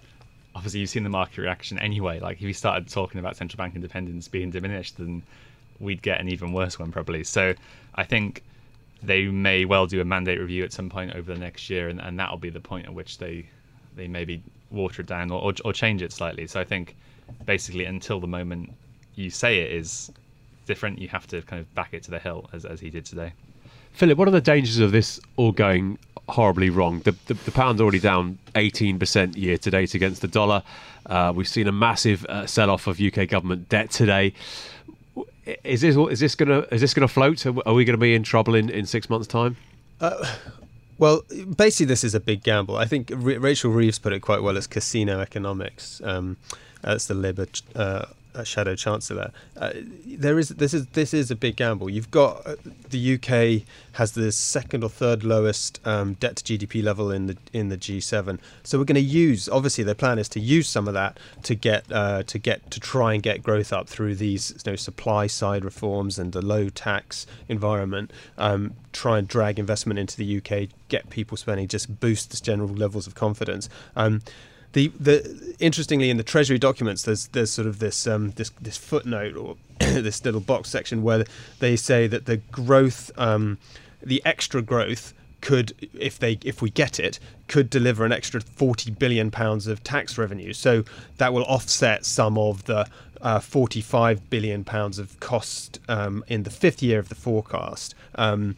obviously 0.54 0.80
you've 0.80 0.90
seen 0.90 1.04
the 1.04 1.10
market 1.10 1.38
reaction 1.38 1.78
anyway. 1.78 2.20
Like 2.20 2.38
if 2.38 2.46
he 2.46 2.52
started 2.52 2.88
talking 2.88 3.20
about 3.20 3.36
central 3.36 3.58
bank 3.58 3.74
independence 3.74 4.28
being 4.28 4.50
diminished, 4.50 4.98
then 4.98 5.22
we'd 5.78 6.02
get 6.02 6.20
an 6.20 6.28
even 6.28 6.52
worse 6.52 6.78
one 6.78 6.92
probably. 6.92 7.24
So 7.24 7.54
I 7.94 8.04
think 8.04 8.42
they 9.02 9.26
may 9.26 9.64
well 9.64 9.86
do 9.86 10.00
a 10.00 10.04
mandate 10.04 10.38
review 10.38 10.64
at 10.64 10.72
some 10.72 10.90
point 10.90 11.14
over 11.14 11.32
the 11.32 11.38
next 11.38 11.70
year, 11.70 11.88
and, 11.88 12.00
and 12.00 12.18
that'll 12.18 12.36
be 12.36 12.50
the 12.50 12.60
point 12.60 12.86
at 12.86 12.94
which 12.94 13.18
they 13.18 13.46
they 13.96 14.06
maybe 14.06 14.42
water 14.70 15.02
it 15.02 15.08
down 15.08 15.30
or, 15.30 15.42
or, 15.42 15.52
or 15.64 15.72
change 15.72 16.00
it 16.00 16.12
slightly. 16.12 16.46
So 16.46 16.60
I 16.60 16.64
think 16.64 16.96
basically 17.44 17.86
until 17.86 18.20
the 18.20 18.26
moment 18.26 18.72
you 19.14 19.30
say 19.30 19.60
it 19.60 19.72
is 19.72 20.12
different, 20.66 20.98
you 20.98 21.08
have 21.08 21.26
to 21.28 21.42
kind 21.42 21.60
of 21.60 21.74
back 21.74 21.92
it 21.92 22.02
to 22.04 22.10
the 22.10 22.18
hill 22.18 22.48
as, 22.52 22.64
as 22.64 22.80
he 22.80 22.88
did 22.90 23.04
today. 23.04 23.32
Philip, 23.92 24.16
what 24.16 24.28
are 24.28 24.32
the 24.32 24.40
dangers 24.40 24.78
of 24.78 24.92
this 24.92 25.18
all 25.36 25.50
going 25.50 25.98
horribly 26.28 26.70
wrong? 26.70 27.00
The, 27.00 27.16
the, 27.26 27.34
the 27.34 27.50
pound's 27.50 27.80
already 27.80 27.98
down 27.98 28.38
18% 28.54 29.36
year 29.36 29.58
to 29.58 29.70
date 29.70 29.94
against 29.94 30.22
the 30.22 30.28
dollar. 30.28 30.62
Uh, 31.06 31.32
we've 31.34 31.48
seen 31.48 31.66
a 31.66 31.72
massive 31.72 32.24
uh, 32.26 32.46
sell 32.46 32.70
off 32.70 32.86
of 32.86 33.00
UK 33.00 33.28
government 33.28 33.68
debt 33.68 33.90
today 33.90 34.32
is 35.64 35.80
this 35.80 35.96
is 35.96 36.20
this 36.20 36.34
gonna 36.34 36.66
is 36.70 36.80
this 36.80 36.94
gonna 36.94 37.08
float? 37.08 37.44
Are 37.46 37.74
we 37.74 37.84
to 37.94 38.00
be 38.00 38.14
in 38.14 38.22
trouble 38.22 38.54
in, 38.54 38.68
in 38.70 38.86
six 38.86 39.08
months' 39.08 39.26
time? 39.26 39.56
Uh, 40.00 40.36
well, 40.98 41.22
basically, 41.56 41.86
this 41.86 42.04
is 42.04 42.14
a 42.14 42.20
big 42.20 42.42
gamble. 42.42 42.76
I 42.76 42.84
think 42.84 43.10
Rachel 43.14 43.70
Reeves 43.70 43.98
put 43.98 44.12
it 44.12 44.20
quite 44.20 44.42
well 44.42 44.56
It's 44.56 44.66
casino 44.66 45.20
economics. 45.20 46.00
Um, 46.04 46.36
that's 46.82 47.06
the 47.06 47.14
Labour 47.14 47.46
uh, 47.74 48.06
a 48.34 48.44
shadow 48.44 48.74
chancellor. 48.74 49.32
Uh, 49.56 49.72
there 50.06 50.38
is 50.38 50.50
this 50.50 50.74
is 50.74 50.86
this 50.88 51.14
is 51.14 51.30
a 51.30 51.36
big 51.36 51.56
gamble. 51.56 51.90
You've 51.90 52.10
got 52.10 52.46
uh, 52.46 52.56
the 52.88 53.14
UK 53.14 53.66
has 53.92 54.12
the 54.12 54.32
second 54.32 54.84
or 54.84 54.88
third 54.88 55.24
lowest 55.24 55.80
um, 55.86 56.14
debt 56.14 56.36
to 56.36 56.58
GDP 56.58 56.82
level 56.82 57.10
in 57.10 57.26
the 57.26 57.36
in 57.52 57.68
the 57.68 57.76
G7. 57.76 58.38
So 58.62 58.78
we're 58.78 58.84
going 58.84 58.94
to 58.94 59.00
use 59.00 59.48
obviously 59.48 59.84
their 59.84 59.94
plan 59.94 60.18
is 60.18 60.28
to 60.30 60.40
use 60.40 60.68
some 60.68 60.88
of 60.88 60.94
that 60.94 61.18
to 61.44 61.54
get 61.54 61.90
uh, 61.90 62.22
to 62.24 62.38
get 62.38 62.70
to 62.70 62.80
try 62.80 63.14
and 63.14 63.22
get 63.22 63.42
growth 63.42 63.72
up 63.72 63.88
through 63.88 64.16
these 64.16 64.52
you 64.64 64.72
know, 64.72 64.76
supply 64.76 65.26
side 65.26 65.64
reforms 65.64 66.18
and 66.18 66.34
a 66.34 66.40
low 66.42 66.68
tax 66.68 67.26
environment. 67.48 68.12
Um, 68.38 68.74
try 68.92 69.18
and 69.18 69.28
drag 69.28 69.58
investment 69.58 69.98
into 69.98 70.16
the 70.16 70.38
UK, 70.38 70.68
get 70.88 71.10
people 71.10 71.36
spending, 71.36 71.68
just 71.68 72.00
boost 72.00 72.30
the 72.30 72.36
general 72.36 72.68
levels 72.68 73.06
of 73.06 73.14
confidence. 73.14 73.68
Um, 73.94 74.22
the 74.72 74.92
the 74.98 75.54
interestingly 75.58 76.10
in 76.10 76.16
the 76.16 76.22
Treasury 76.22 76.58
documents, 76.58 77.02
there's 77.02 77.28
there's 77.28 77.50
sort 77.50 77.66
of 77.66 77.78
this 77.78 78.06
um, 78.06 78.32
this 78.32 78.50
this 78.60 78.76
footnote 78.76 79.36
or 79.36 79.56
this 79.78 80.24
little 80.24 80.40
box 80.40 80.68
section 80.68 81.02
where 81.02 81.24
they 81.58 81.76
say 81.76 82.06
that 82.06 82.26
the 82.26 82.36
growth, 82.36 83.10
um, 83.18 83.58
the 84.02 84.22
extra 84.24 84.62
growth 84.62 85.12
could, 85.40 85.72
if 85.98 86.18
they 86.18 86.38
if 86.44 86.62
we 86.62 86.70
get 86.70 87.00
it, 87.00 87.18
could 87.48 87.68
deliver 87.70 88.04
an 88.04 88.12
extra 88.12 88.40
forty 88.40 88.90
billion 88.90 89.30
pounds 89.30 89.66
of 89.66 89.82
tax 89.82 90.16
revenue. 90.16 90.52
So 90.52 90.84
that 91.16 91.32
will 91.32 91.44
offset 91.44 92.04
some 92.04 92.38
of 92.38 92.64
the 92.64 92.86
uh, 93.20 93.40
forty-five 93.40 94.30
billion 94.30 94.62
pounds 94.64 94.98
of 94.98 95.18
cost 95.18 95.80
um, 95.88 96.24
in 96.28 96.44
the 96.44 96.50
fifth 96.50 96.82
year 96.82 96.98
of 96.98 97.08
the 97.08 97.14
forecast. 97.14 97.94
Um, 98.14 98.56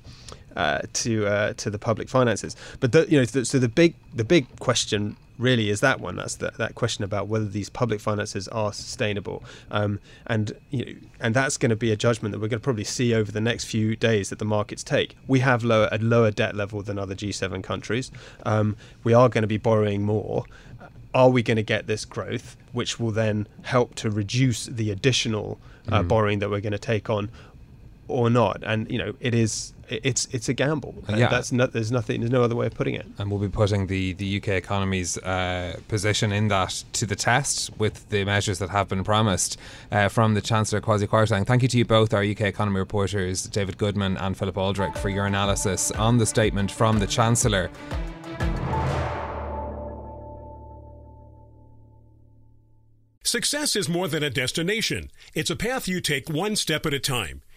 uh, 0.54 0.82
to 0.92 1.26
uh, 1.26 1.54
to 1.54 1.70
the 1.70 1.78
public 1.78 2.10
finances, 2.10 2.54
but 2.78 2.92
the, 2.92 3.06
you 3.08 3.18
know, 3.18 3.24
so 3.24 3.58
the 3.58 3.68
big 3.68 3.94
the 4.14 4.22
big 4.22 4.46
question 4.58 5.16
really 5.42 5.68
is 5.68 5.80
that 5.80 6.00
one. 6.00 6.16
That's 6.16 6.36
the, 6.36 6.52
that 6.56 6.74
question 6.74 7.04
about 7.04 7.28
whether 7.28 7.44
these 7.44 7.68
public 7.68 8.00
finances 8.00 8.48
are 8.48 8.72
sustainable, 8.72 9.42
um, 9.70 10.00
and 10.26 10.52
you 10.70 10.84
know, 10.84 10.92
and 11.20 11.34
that's 11.34 11.56
going 11.56 11.70
to 11.70 11.76
be 11.76 11.90
a 11.90 11.96
judgment 11.96 12.32
that 12.32 12.38
we're 12.38 12.48
going 12.48 12.60
to 12.60 12.64
probably 12.64 12.84
see 12.84 13.14
over 13.14 13.30
the 13.30 13.40
next 13.40 13.64
few 13.64 13.96
days 13.96 14.30
that 14.30 14.38
the 14.38 14.44
markets 14.44 14.82
take. 14.82 15.16
We 15.26 15.40
have 15.40 15.64
lower 15.64 15.88
a 15.92 15.98
lower 15.98 16.30
debt 16.30 16.54
level 16.54 16.82
than 16.82 16.98
other 16.98 17.14
G7 17.14 17.62
countries. 17.62 18.10
Um, 18.46 18.76
we 19.04 19.12
are 19.12 19.28
going 19.28 19.42
to 19.42 19.48
be 19.48 19.58
borrowing 19.58 20.02
more. 20.02 20.44
Are 21.14 21.28
we 21.28 21.42
going 21.42 21.58
to 21.58 21.62
get 21.62 21.86
this 21.86 22.06
growth, 22.06 22.56
which 22.72 22.98
will 22.98 23.10
then 23.10 23.46
help 23.62 23.94
to 23.96 24.10
reduce 24.10 24.64
the 24.64 24.90
additional 24.90 25.58
uh, 25.88 26.00
mm. 26.00 26.08
borrowing 26.08 26.38
that 26.38 26.48
we're 26.48 26.60
going 26.60 26.72
to 26.72 26.78
take 26.78 27.10
on, 27.10 27.30
or 28.12 28.30
not? 28.30 28.62
And 28.64 28.90
you 28.90 28.98
know, 28.98 29.14
it 29.20 29.34
is 29.34 29.72
it's 29.88 30.26
it's 30.32 30.48
a 30.48 30.54
gamble. 30.54 30.94
And 31.08 31.18
yeah, 31.18 31.28
that's 31.28 31.52
not, 31.52 31.72
there's 31.72 31.92
nothing. 31.92 32.20
There's 32.20 32.30
no 32.30 32.42
other 32.42 32.56
way 32.56 32.66
of 32.66 32.74
putting 32.74 32.94
it. 32.94 33.06
And 33.18 33.30
we'll 33.30 33.40
be 33.40 33.48
putting 33.48 33.86
the 33.86 34.12
the 34.14 34.38
UK 34.38 34.48
economy's 34.48 35.18
uh, 35.18 35.78
position 35.88 36.32
in 36.32 36.48
that 36.48 36.84
to 36.94 37.06
the 37.06 37.16
test 37.16 37.70
with 37.78 38.08
the 38.08 38.24
measures 38.24 38.58
that 38.60 38.70
have 38.70 38.88
been 38.88 39.04
promised 39.04 39.58
uh, 39.90 40.08
from 40.08 40.34
the 40.34 40.40
Chancellor 40.40 40.80
Kwasi 40.80 41.06
Kwarteng. 41.06 41.46
Thank 41.46 41.62
you 41.62 41.68
to 41.68 41.78
you 41.78 41.84
both, 41.84 42.14
our 42.14 42.22
UK 42.22 42.42
economy 42.42 42.78
reporters 42.78 43.44
David 43.44 43.78
Goodman 43.78 44.16
and 44.16 44.36
Philip 44.36 44.56
Aldrick, 44.56 44.96
for 44.98 45.08
your 45.08 45.26
analysis 45.26 45.90
on 45.92 46.18
the 46.18 46.26
statement 46.26 46.70
from 46.70 46.98
the 46.98 47.06
Chancellor. 47.06 47.70
Success 53.24 53.76
is 53.76 53.88
more 53.88 54.08
than 54.08 54.22
a 54.22 54.28
destination. 54.28 55.10
It's 55.32 55.48
a 55.48 55.56
path 55.56 55.88
you 55.88 56.02
take 56.02 56.28
one 56.28 56.54
step 56.54 56.84
at 56.84 56.92
a 56.92 56.98
time. 56.98 57.40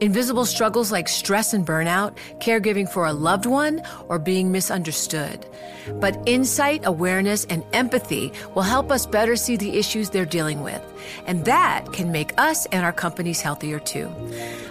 Invisible 0.00 0.46
struggles 0.46 0.90
like 0.90 1.08
stress 1.08 1.52
and 1.52 1.66
burnout, 1.66 2.16
caregiving 2.38 2.88
for 2.88 3.04
a 3.04 3.12
loved 3.12 3.44
one, 3.44 3.82
or 4.08 4.18
being 4.18 4.50
misunderstood. 4.50 5.46
But 6.00 6.18
insight, 6.24 6.82
awareness, 6.84 7.44
and 7.44 7.62
empathy 7.74 8.32
will 8.54 8.62
help 8.62 8.90
us 8.90 9.04
better 9.04 9.36
see 9.36 9.56
the 9.56 9.76
issues 9.76 10.08
they're 10.08 10.24
dealing 10.24 10.62
with. 10.62 10.82
And 11.26 11.44
that 11.44 11.92
can 11.92 12.10
make 12.10 12.32
us 12.40 12.64
and 12.66 12.82
our 12.82 12.94
companies 12.94 13.42
healthier 13.42 13.78
too. 13.78 14.10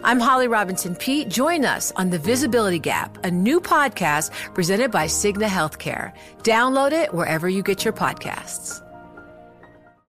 I'm 0.04 0.20
Holly 0.20 0.48
Robinson 0.48 0.96
Peete. 0.96 1.30
Join 1.30 1.64
us 1.64 1.92
on 1.96 2.10
The 2.10 2.18
Visibility 2.20 2.80
Gap, 2.80 3.24
a 3.24 3.30
new 3.30 3.62
podcast 3.62 4.32
presented 4.56 4.90
by 4.90 5.06
Cigna 5.06 5.48
Healthcare. 5.48 6.12
Download 6.40 6.92
it 6.92 7.14
wherever 7.14 7.48
you 7.48 7.62
get 7.62 7.86
your 7.86 7.94
podcasts. 7.94 8.82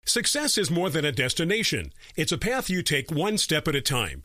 Success 0.04 0.58
is 0.58 0.70
more 0.70 0.90
than 0.90 1.04
a 1.04 1.12
destination. 1.12 1.92
It's 2.16 2.32
a 2.32 2.38
path 2.38 2.68
you 2.68 2.82
take 2.82 3.10
one 3.10 3.38
step 3.38 3.68
at 3.68 3.74
a 3.74 3.80
time. 3.80 4.24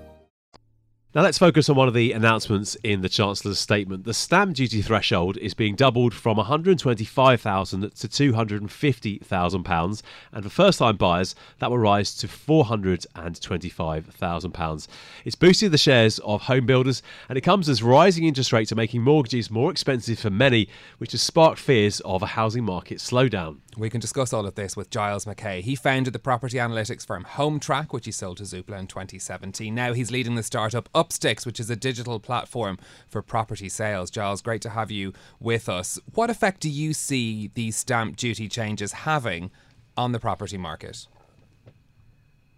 Now 1.13 1.23
let's 1.23 1.37
focus 1.37 1.67
on 1.67 1.75
one 1.75 1.89
of 1.89 1.93
the 1.93 2.13
announcements 2.13 2.75
in 2.85 3.01
the 3.01 3.09
Chancellor's 3.09 3.59
statement. 3.59 4.05
The 4.05 4.13
stamp 4.13 4.55
duty 4.55 4.81
threshold 4.81 5.35
is 5.35 5.53
being 5.53 5.75
doubled 5.75 6.13
from 6.13 6.37
£125,000 6.37 7.99
to 7.99 8.07
£250,000, 8.07 10.01
and 10.31 10.43
for 10.43 10.49
first-time 10.49 10.95
buyers, 10.95 11.35
that 11.59 11.69
will 11.69 11.79
rise 11.79 12.15
to 12.15 12.29
£425,000. 12.29 14.87
It's 15.25 15.35
boosted 15.35 15.73
the 15.73 15.77
shares 15.77 16.19
of 16.19 16.43
home 16.43 16.65
builders, 16.65 17.03
and 17.27 17.37
it 17.37 17.41
comes 17.41 17.67
as 17.67 17.83
rising 17.83 18.23
interest 18.23 18.53
rates 18.53 18.71
are 18.71 18.75
making 18.75 19.01
mortgages 19.01 19.51
more 19.51 19.69
expensive 19.69 20.17
for 20.17 20.29
many, 20.29 20.69
which 20.97 21.11
has 21.11 21.21
sparked 21.21 21.59
fears 21.59 21.99
of 22.05 22.23
a 22.23 22.27
housing 22.27 22.63
market 22.63 22.99
slowdown. 22.99 23.57
We 23.77 23.89
can 23.89 24.01
discuss 24.01 24.33
all 24.33 24.45
of 24.45 24.55
this 24.55 24.75
with 24.75 24.89
Giles 24.89 25.25
Mackay. 25.25 25.61
He 25.61 25.75
founded 25.75 26.11
the 26.11 26.19
property 26.19 26.57
analytics 26.57 27.05
firm 27.05 27.23
Hometrack, 27.23 27.93
which 27.93 28.05
he 28.05 28.11
sold 28.11 28.37
to 28.37 28.43
Zoopla 28.43 28.77
in 28.77 28.87
2017. 28.87 29.73
Now 29.73 29.93
he's 29.93 30.11
leading 30.11 30.35
the 30.35 30.43
startup 30.43 30.89
UPSTIX, 30.93 31.45
which 31.45 31.59
is 31.59 31.69
a 31.69 31.75
digital 31.75 32.19
platform 32.19 32.77
for 33.07 33.21
property 33.21 33.69
sales. 33.69 34.11
Giles, 34.11 34.41
great 34.41 34.61
to 34.63 34.69
have 34.71 34.91
you 34.91 35.13
with 35.39 35.69
us. 35.69 35.97
What 36.13 36.29
effect 36.29 36.59
do 36.59 36.69
you 36.69 36.93
see 36.93 37.49
these 37.53 37.77
stamp 37.77 38.17
duty 38.17 38.49
changes 38.49 38.91
having 38.91 39.51
on 39.95 40.11
the 40.11 40.19
property 40.19 40.57
market? 40.57 41.07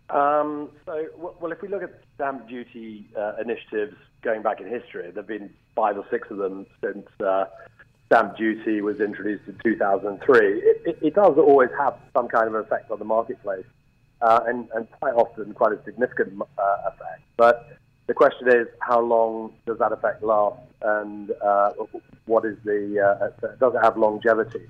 Um, 0.10 0.70
so, 0.86 1.06
well, 1.18 1.52
if 1.52 1.62
we 1.62 1.68
look 1.68 1.84
at 1.84 2.02
stamp 2.16 2.48
duty 2.48 3.10
uh, 3.18 3.34
initiatives 3.40 3.96
going 4.22 4.42
back 4.42 4.62
in 4.62 4.68
history, 4.68 5.04
there 5.04 5.24
have 5.24 5.28
been 5.28 5.52
five 5.76 5.98
or 5.98 6.06
six 6.10 6.30
of 6.32 6.38
them 6.38 6.66
since 6.84 7.08
uh, 7.20 7.46
stamp 8.08 8.38
duty 8.38 8.82
was 8.82 9.00
introduced 9.00 9.48
in 9.48 9.58
2003. 9.64 10.38
It, 10.38 10.82
it, 10.86 10.98
it, 11.02 11.16
does 11.16 11.38
always 11.38 11.70
have 11.80 11.96
some 12.14 12.28
kind 12.28 12.48
of 12.48 12.56
effect 12.56 12.92
on 12.92 13.00
the 13.00 13.06
marketplace, 13.06 13.66
uh, 14.22 14.42
and, 14.46 14.68
and, 14.74 14.88
quite 15.00 15.14
often 15.14 15.54
quite 15.54 15.74
a 15.74 15.84
significant 15.84 16.42
uh, 16.58 16.78
effect. 16.88 17.22
But 17.38 17.78
the 18.08 18.14
question 18.14 18.48
is, 18.50 18.68
how 18.80 19.02
long 19.02 19.54
does 19.66 19.80
that 19.80 19.92
effect 19.92 20.24
last, 20.24 20.60
and 20.82 21.32
uh, 21.42 21.72
what 22.26 22.46
is 22.46 22.58
the 22.64 23.00
uh, 23.00 23.48
does 23.60 23.74
it 23.74 23.80
have 23.82 23.98
longevity? 23.98 24.70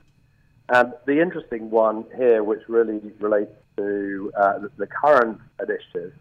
And 0.70 0.94
the 1.06 1.20
interesting 1.22 1.70
one 1.70 2.06
here, 2.16 2.44
which 2.44 2.62
really 2.70 3.02
relates 3.20 3.52
to 3.78 4.32
uh, 4.40 4.60
the, 4.78 4.88
current 4.88 5.40
initiative, 5.60 6.14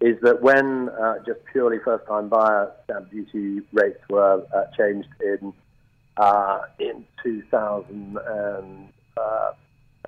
is 0.00 0.16
that 0.22 0.40
when 0.40 0.88
uh, 0.88 1.16
just 1.26 1.40
purely 1.52 1.78
first-time 1.84 2.28
buyer 2.28 2.72
stamp 2.84 3.10
duty 3.10 3.60
rates 3.72 4.00
were 4.08 4.42
changed 4.76 5.08
in 5.20 5.52
uh, 6.16 6.60
in 6.78 7.04
2000 7.22 8.18
and, 8.26 8.88
uh, 9.16 9.52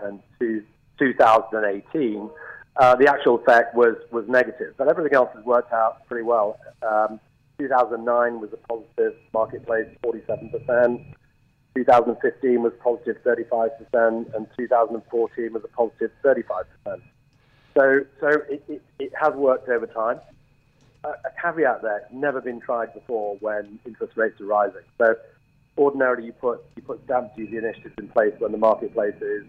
and 0.00 0.20
two, 0.38 0.62
2018, 0.98 2.30
uh, 2.76 2.96
the 2.96 3.08
actual 3.08 3.36
effect 3.36 3.74
was, 3.74 3.96
was 4.10 4.24
negative. 4.28 4.74
But 4.76 4.88
everything 4.88 5.14
else 5.14 5.30
has 5.34 5.44
worked 5.44 5.72
out 5.72 6.06
pretty 6.06 6.24
well. 6.24 6.58
Um, 6.82 7.20
2009 7.58 8.40
was 8.40 8.50
a 8.52 8.56
positive 8.68 9.14
marketplace, 9.32 9.86
47%. 10.04 11.04
2015 11.76 12.62
was 12.62 12.72
positive 12.82 13.16
35%, 13.24 14.34
and 14.34 14.46
2014 14.56 15.52
was 15.52 15.62
a 15.64 15.68
positive 15.68 16.10
35%. 16.24 16.64
So, 17.76 18.00
so 18.20 18.28
it, 18.48 18.62
it, 18.68 18.82
it 19.00 19.12
has 19.20 19.34
worked 19.34 19.68
over 19.68 19.86
time. 19.86 20.20
A, 21.04 21.08
a 21.08 21.32
caveat 21.42 21.82
there, 21.82 22.06
never 22.12 22.40
been 22.40 22.60
tried 22.60 22.94
before 22.94 23.36
when 23.40 23.78
interest 23.84 24.16
rates 24.16 24.40
are 24.40 24.46
rising. 24.46 24.82
So 24.98 25.16
ordinarily 25.76 26.26
you 26.26 26.32
put 26.32 26.64
you 26.76 26.82
put 26.82 27.02
stamp 27.04 27.34
duty 27.36 27.56
initiatives 27.56 27.94
in 27.98 28.08
place 28.08 28.32
when 28.38 28.52
the 28.52 28.58
marketplace 28.58 29.16
is 29.20 29.44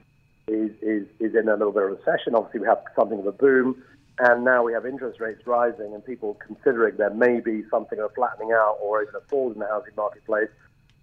is, 0.47 0.71
is, 0.81 1.07
is 1.19 1.35
in 1.35 1.49
a 1.49 1.53
little 1.53 1.71
bit 1.71 1.83
of 1.83 1.97
recession. 1.97 2.35
Obviously, 2.35 2.59
we 2.59 2.67
have 2.67 2.83
something 2.95 3.19
of 3.19 3.25
a 3.25 3.31
boom, 3.31 3.81
and 4.19 4.45
now 4.45 4.63
we 4.63 4.73
have 4.73 4.85
interest 4.85 5.19
rates 5.19 5.41
rising, 5.45 5.93
and 5.93 6.05
people 6.05 6.37
considering 6.45 6.97
there 6.97 7.09
may 7.09 7.39
be 7.39 7.63
something 7.69 7.99
of 7.99 8.11
a 8.11 8.13
flattening 8.13 8.51
out 8.51 8.77
or 8.81 9.01
even 9.01 9.15
a 9.15 9.21
fall 9.29 9.51
in 9.51 9.59
the 9.59 9.67
housing 9.67 9.93
marketplace. 9.97 10.49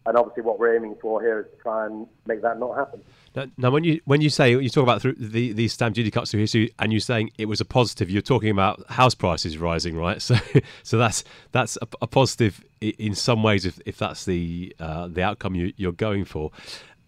And 0.05 0.17
obviously, 0.17 0.43
what 0.43 0.59
we're 0.59 0.75
aiming 0.77 0.97
for 1.01 1.23
here 1.23 1.41
is 1.41 1.47
to 1.57 1.63
try 1.63 1.87
and 1.87 2.07
make 2.27 2.43
that 2.43 2.59
not 2.59 2.77
happen. 2.77 3.03
Now, 3.37 3.47
now 3.57 3.71
when 3.71 3.85
you 3.85 4.01
when 4.05 4.21
you 4.21 4.31
say 4.31 4.51
you 4.51 4.69
talk 4.69 4.83
about 4.83 5.01
through 5.01 5.15
the 5.15 5.53
these 5.53 5.73
stamp 5.73 5.95
duty 5.95 6.11
cuts 6.11 6.31
through 6.31 6.41
history, 6.41 6.75
and 6.79 6.93
you're 6.93 7.01
saying 7.01 7.31
it 7.39 7.47
was 7.47 7.61
a 7.61 7.65
positive, 7.65 8.11
you're 8.11 8.21
talking 8.23 8.51
about 8.51 8.85
house 8.91 9.15
prices 9.15 9.59
rising, 9.59 9.97
right? 9.97 10.21
So, 10.33 10.37
so 10.83 10.99
that's 10.99 11.25
that's 11.53 11.79
a, 11.83 11.89
a 12.03 12.07
positive 12.07 12.65
in 12.81 13.15
some 13.15 13.43
ways 13.43 13.67
if, 13.67 13.81
if 13.87 13.99
that's 13.99 14.25
the 14.25 14.75
uh, 14.81 15.09
the 15.09 15.23
outcome 15.23 15.55
you, 15.55 15.73
you're 15.77 15.93
going 15.93 16.25
for. 16.25 16.51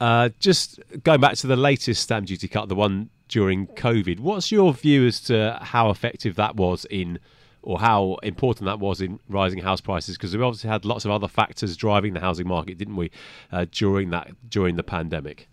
Uh, 0.00 0.28
just 0.38 0.80
going 1.02 1.20
back 1.20 1.34
to 1.36 1.46
the 1.46 1.56
latest 1.56 2.02
stamp 2.02 2.26
duty 2.26 2.48
cut, 2.48 2.68
the 2.68 2.74
one 2.74 3.10
during 3.28 3.66
COVID, 3.68 4.20
what's 4.20 4.52
your 4.52 4.72
view 4.72 5.06
as 5.06 5.20
to 5.22 5.58
how 5.62 5.90
effective 5.90 6.34
that 6.36 6.56
was 6.56 6.84
in 6.90 7.18
or 7.64 7.80
how 7.80 8.16
important 8.22 8.66
that 8.66 8.78
was 8.78 9.00
in 9.00 9.18
rising 9.28 9.58
house 9.58 9.80
prices 9.80 10.16
because 10.16 10.36
we 10.36 10.42
obviously 10.42 10.70
had 10.70 10.84
lots 10.84 11.04
of 11.04 11.10
other 11.10 11.28
factors 11.28 11.76
driving 11.76 12.14
the 12.14 12.20
housing 12.20 12.46
market, 12.46 12.78
didn't 12.78 12.96
we, 12.96 13.10
uh, 13.50 13.66
during 13.72 14.10
that 14.10 14.30
during 14.48 14.76
the 14.76 14.82
pandemic? 14.82 15.48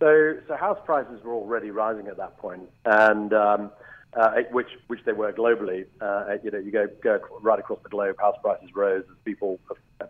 So, 0.00 0.34
so 0.48 0.56
house 0.56 0.78
prices 0.84 1.22
were 1.24 1.32
already 1.32 1.70
rising 1.70 2.08
at 2.08 2.16
that 2.18 2.36
point, 2.38 2.68
and 2.84 3.32
um, 3.32 3.70
uh, 4.14 4.32
which 4.50 4.68
which 4.88 5.00
they 5.06 5.12
were 5.12 5.32
globally. 5.32 5.86
Uh, 6.00 6.36
you 6.42 6.50
know, 6.50 6.58
you 6.58 6.70
go 6.70 6.86
go 7.02 7.20
right 7.40 7.58
across 7.58 7.78
the 7.82 7.88
globe, 7.88 8.16
house 8.20 8.36
prices 8.42 8.70
rose 8.74 9.04
as 9.10 9.16
people 9.24 9.60
uh, 10.00 10.06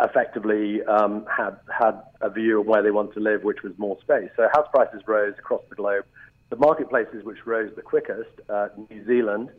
effectively 0.00 0.82
um, 0.84 1.24
had 1.34 1.56
had 1.72 2.02
a 2.20 2.30
view 2.30 2.60
of 2.60 2.66
where 2.66 2.82
they 2.82 2.90
want 2.90 3.14
to 3.14 3.20
live, 3.20 3.44
which 3.44 3.62
was 3.62 3.72
more 3.78 3.98
space. 4.00 4.30
So 4.36 4.48
house 4.52 4.66
prices 4.72 5.02
rose 5.06 5.34
across 5.38 5.62
the 5.68 5.76
globe. 5.76 6.04
The 6.50 6.56
marketplaces 6.56 7.24
which 7.24 7.46
rose 7.46 7.70
the 7.76 7.82
quickest, 7.82 8.30
uh, 8.48 8.68
New 8.90 9.06
Zealand, 9.06 9.50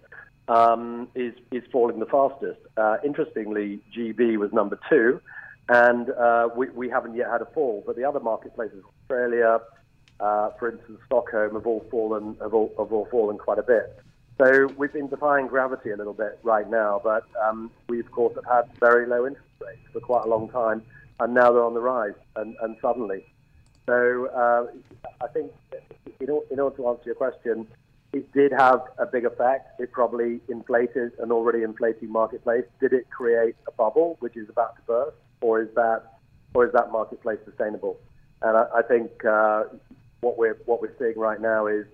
um, 0.51 1.07
is 1.15 1.33
is 1.51 1.63
falling 1.71 1.99
the 1.99 2.05
fastest. 2.05 2.59
Uh, 2.75 2.97
interestingly, 3.05 3.79
GB 3.95 4.37
was 4.37 4.51
number 4.51 4.77
two, 4.89 5.21
and 5.69 6.09
uh, 6.09 6.49
we, 6.55 6.69
we 6.69 6.89
haven't 6.89 7.15
yet 7.15 7.27
had 7.29 7.41
a 7.41 7.45
fall. 7.45 7.83
But 7.85 7.95
the 7.95 8.03
other 8.03 8.19
marketplaces, 8.19 8.83
Australia, 9.03 9.59
uh, 10.19 10.49
for 10.59 10.71
instance, 10.71 10.99
Stockholm, 11.05 11.53
have 11.53 11.65
all 11.65 11.85
fallen 11.89 12.35
have 12.41 12.53
all, 12.53 12.73
have 12.77 12.91
all 12.91 13.07
fallen 13.09 13.37
quite 13.37 13.59
a 13.59 13.63
bit. 13.63 13.97
So 14.37 14.67
we've 14.77 14.91
been 14.91 15.07
defying 15.07 15.47
gravity 15.47 15.91
a 15.91 15.97
little 15.97 16.13
bit 16.13 16.39
right 16.43 16.69
now, 16.69 16.99
but 17.03 17.23
um, 17.41 17.71
we 17.87 17.99
of 17.99 18.11
course 18.11 18.35
have 18.35 18.45
had 18.45 18.79
very 18.79 19.05
low 19.07 19.25
interest 19.25 19.47
rates 19.65 19.87
for 19.93 20.01
quite 20.01 20.25
a 20.25 20.27
long 20.27 20.49
time, 20.49 20.81
and 21.19 21.33
now 21.33 21.51
they're 21.51 21.63
on 21.63 21.75
the 21.75 21.81
rise, 21.81 22.15
and, 22.35 22.55
and 22.61 22.75
suddenly. 22.81 23.23
So 23.87 24.27
uh, 24.27 24.67
I 25.23 25.27
think 25.27 25.51
in, 26.19 26.41
in 26.49 26.59
order 26.59 26.75
to 26.77 26.87
answer 26.87 27.03
your 27.05 27.15
question, 27.15 27.67
it 28.13 28.31
did 28.33 28.51
have 28.51 28.81
a 28.97 29.05
big 29.05 29.25
effect. 29.25 29.79
It 29.79 29.91
probably 29.91 30.41
inflated 30.49 31.13
an 31.19 31.31
already 31.31 31.63
inflating 31.63 32.11
marketplace. 32.11 32.65
Did 32.79 32.93
it 32.93 33.09
create 33.09 33.55
a 33.67 33.71
bubble 33.71 34.17
which 34.19 34.35
is 34.35 34.49
about 34.49 34.75
to 34.75 34.81
burst, 34.83 35.17
or 35.39 35.61
is 35.61 35.69
that, 35.75 36.19
or 36.53 36.65
is 36.65 36.73
that 36.73 36.91
marketplace 36.91 37.39
sustainable? 37.45 37.97
And 38.41 38.57
I, 38.57 38.65
I 38.77 38.81
think 38.81 39.23
uh, 39.23 39.63
what 40.19 40.37
we're 40.37 40.57
what 40.65 40.81
we're 40.81 40.95
seeing 40.99 41.17
right 41.17 41.39
now 41.39 41.67
is 41.67 41.85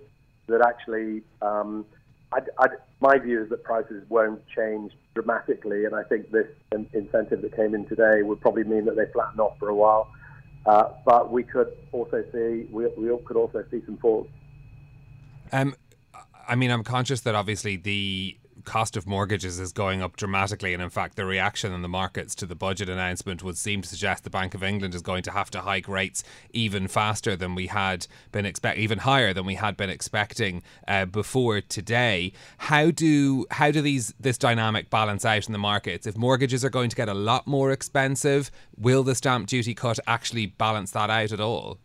that 0.48 0.60
actually, 0.60 1.22
um, 1.40 1.84
I, 2.32 2.40
I, 2.58 2.68
my 3.00 3.18
view 3.18 3.42
is 3.42 3.50
that 3.50 3.62
prices 3.62 4.02
won't 4.08 4.42
change 4.48 4.92
dramatically, 5.14 5.84
and 5.84 5.94
I 5.94 6.02
think 6.02 6.32
this 6.32 6.48
incentive 6.92 7.42
that 7.42 7.54
came 7.54 7.74
in 7.74 7.86
today 7.86 8.22
would 8.22 8.40
probably 8.40 8.64
mean 8.64 8.86
that 8.86 8.96
they 8.96 9.06
flatten 9.12 9.38
off 9.38 9.58
for 9.58 9.68
a 9.68 9.74
while. 9.74 10.10
Uh, 10.66 10.90
but 11.06 11.30
we 11.30 11.44
could 11.44 11.72
also 11.92 12.24
see 12.32 12.66
we, 12.72 12.86
we 12.96 13.16
could 13.24 13.36
also 13.36 13.64
see 13.70 13.82
some 13.86 13.98
falls. 13.98 14.26
Um, 15.52 15.74
I 16.48 16.54
mean, 16.54 16.70
I'm 16.70 16.82
conscious 16.82 17.20
that 17.20 17.34
obviously 17.34 17.76
the 17.76 18.38
cost 18.64 18.96
of 18.96 19.06
mortgages 19.06 19.58
is 19.58 19.72
going 19.72 20.02
up 20.02 20.16
dramatically, 20.16 20.74
and 20.74 20.82
in 20.82 20.90
fact, 20.90 21.16
the 21.16 21.24
reaction 21.24 21.72
in 21.72 21.82
the 21.82 21.88
markets 21.88 22.34
to 22.36 22.46
the 22.46 22.54
budget 22.54 22.88
announcement 22.88 23.42
would 23.42 23.56
seem 23.56 23.82
to 23.82 23.88
suggest 23.88 24.24
the 24.24 24.30
Bank 24.30 24.54
of 24.54 24.62
England 24.62 24.94
is 24.94 25.02
going 25.02 25.22
to 25.22 25.30
have 25.30 25.50
to 25.50 25.60
hike 25.60 25.88
rates 25.88 26.24
even 26.52 26.88
faster 26.88 27.36
than 27.36 27.54
we 27.54 27.66
had 27.68 28.06
been 28.32 28.46
expect, 28.46 28.78
even 28.78 28.98
higher 28.98 29.32
than 29.32 29.46
we 29.46 29.54
had 29.54 29.76
been 29.76 29.90
expecting 29.90 30.62
uh, 30.86 31.04
before 31.04 31.60
today. 31.60 32.32
How 32.58 32.90
do 32.90 33.46
how 33.50 33.70
do 33.70 33.80
these 33.80 34.14
this 34.18 34.38
dynamic 34.38 34.90
balance 34.90 35.24
out 35.24 35.46
in 35.46 35.52
the 35.52 35.58
markets? 35.58 36.06
If 36.06 36.16
mortgages 36.16 36.64
are 36.64 36.70
going 36.70 36.90
to 36.90 36.96
get 36.96 37.08
a 37.08 37.14
lot 37.14 37.46
more 37.46 37.72
expensive, 37.72 38.50
will 38.76 39.02
the 39.02 39.14
stamp 39.14 39.48
duty 39.48 39.74
cut 39.74 39.98
actually 40.06 40.46
balance 40.46 40.90
that 40.92 41.10
out 41.10 41.32
at 41.32 41.40
all? 41.40 41.78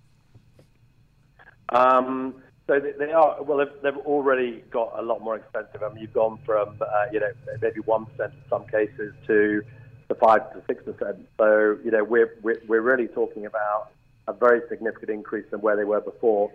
Um, 1.69 2.42
so 2.67 2.79
they 2.79 3.11
are 3.11 3.43
well. 3.43 3.57
They've, 3.57 3.81
they've 3.81 4.05
already 4.05 4.63
got 4.71 4.93
a 4.97 5.01
lot 5.01 5.21
more 5.21 5.35
expensive. 5.35 5.83
I 5.83 5.89
mean, 5.89 6.01
you've 6.01 6.13
gone 6.13 6.39
from 6.45 6.77
uh, 6.79 7.05
you 7.11 7.19
know 7.19 7.31
maybe 7.61 7.81
one 7.81 8.05
percent 8.05 8.33
in 8.33 8.49
some 8.49 8.65
cases 8.67 9.13
to 9.27 9.61
the 10.07 10.15
five 10.15 10.53
to 10.53 10.61
six 10.67 10.83
percent. 10.83 11.27
So 11.37 11.77
you 11.83 11.91
know 11.91 12.03
we're, 12.03 12.35
we're 12.41 12.61
we're 12.67 12.81
really 12.81 13.07
talking 13.07 13.45
about 13.45 13.91
a 14.27 14.33
very 14.33 14.61
significant 14.69 15.09
increase 15.09 15.45
than 15.51 15.59
where 15.59 15.75
they 15.75 15.83
were 15.83 15.99
before. 15.99 16.51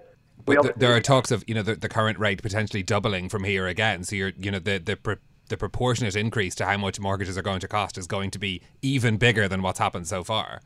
But 0.46 0.62
th- 0.62 0.74
there 0.76 0.94
are 0.94 1.00
talks 1.00 1.30
of 1.30 1.44
you 1.46 1.54
know 1.54 1.62
the, 1.62 1.74
the 1.74 1.90
current 1.90 2.18
rate 2.18 2.40
potentially 2.40 2.82
doubling 2.82 3.28
from 3.28 3.44
here 3.44 3.66
again. 3.66 4.02
So 4.04 4.16
you're 4.16 4.32
you 4.38 4.50
know 4.50 4.60
the 4.60 4.78
the. 4.78 4.96
Pro- 4.96 5.16
the 5.48 5.56
proportionate 5.56 6.14
increase 6.14 6.54
to 6.54 6.66
how 6.66 6.76
much 6.76 7.00
mortgages 7.00 7.38
are 7.38 7.42
going 7.42 7.58
to 7.58 7.66
cost 7.66 7.96
is 7.96 8.06
going 8.06 8.30
to 8.30 8.38
be 8.38 8.60
even 8.82 9.16
bigger 9.16 9.48
than 9.48 9.62
what's 9.62 9.78
happened 9.78 10.06
so 10.06 10.22
far. 10.22 10.60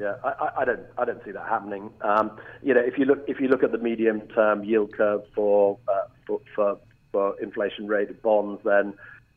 Yeah, 0.00 0.14
I, 0.24 0.62
I 0.62 0.64
don't, 0.64 0.80
I 0.96 1.04
don't 1.04 1.22
see 1.26 1.30
that 1.32 1.46
happening. 1.46 1.90
Um, 2.00 2.38
you 2.62 2.72
know, 2.72 2.80
if 2.80 2.96
you 2.96 3.04
look, 3.04 3.22
if 3.28 3.38
you 3.38 3.48
look 3.48 3.62
at 3.62 3.70
the 3.70 3.76
medium-term 3.76 4.64
yield 4.64 4.94
curve 4.94 5.24
for 5.34 5.78
uh, 5.88 6.08
for, 6.26 6.40
for, 6.54 6.78
for 7.12 7.38
inflation-rated 7.42 8.22
bonds, 8.22 8.62
then 8.64 8.94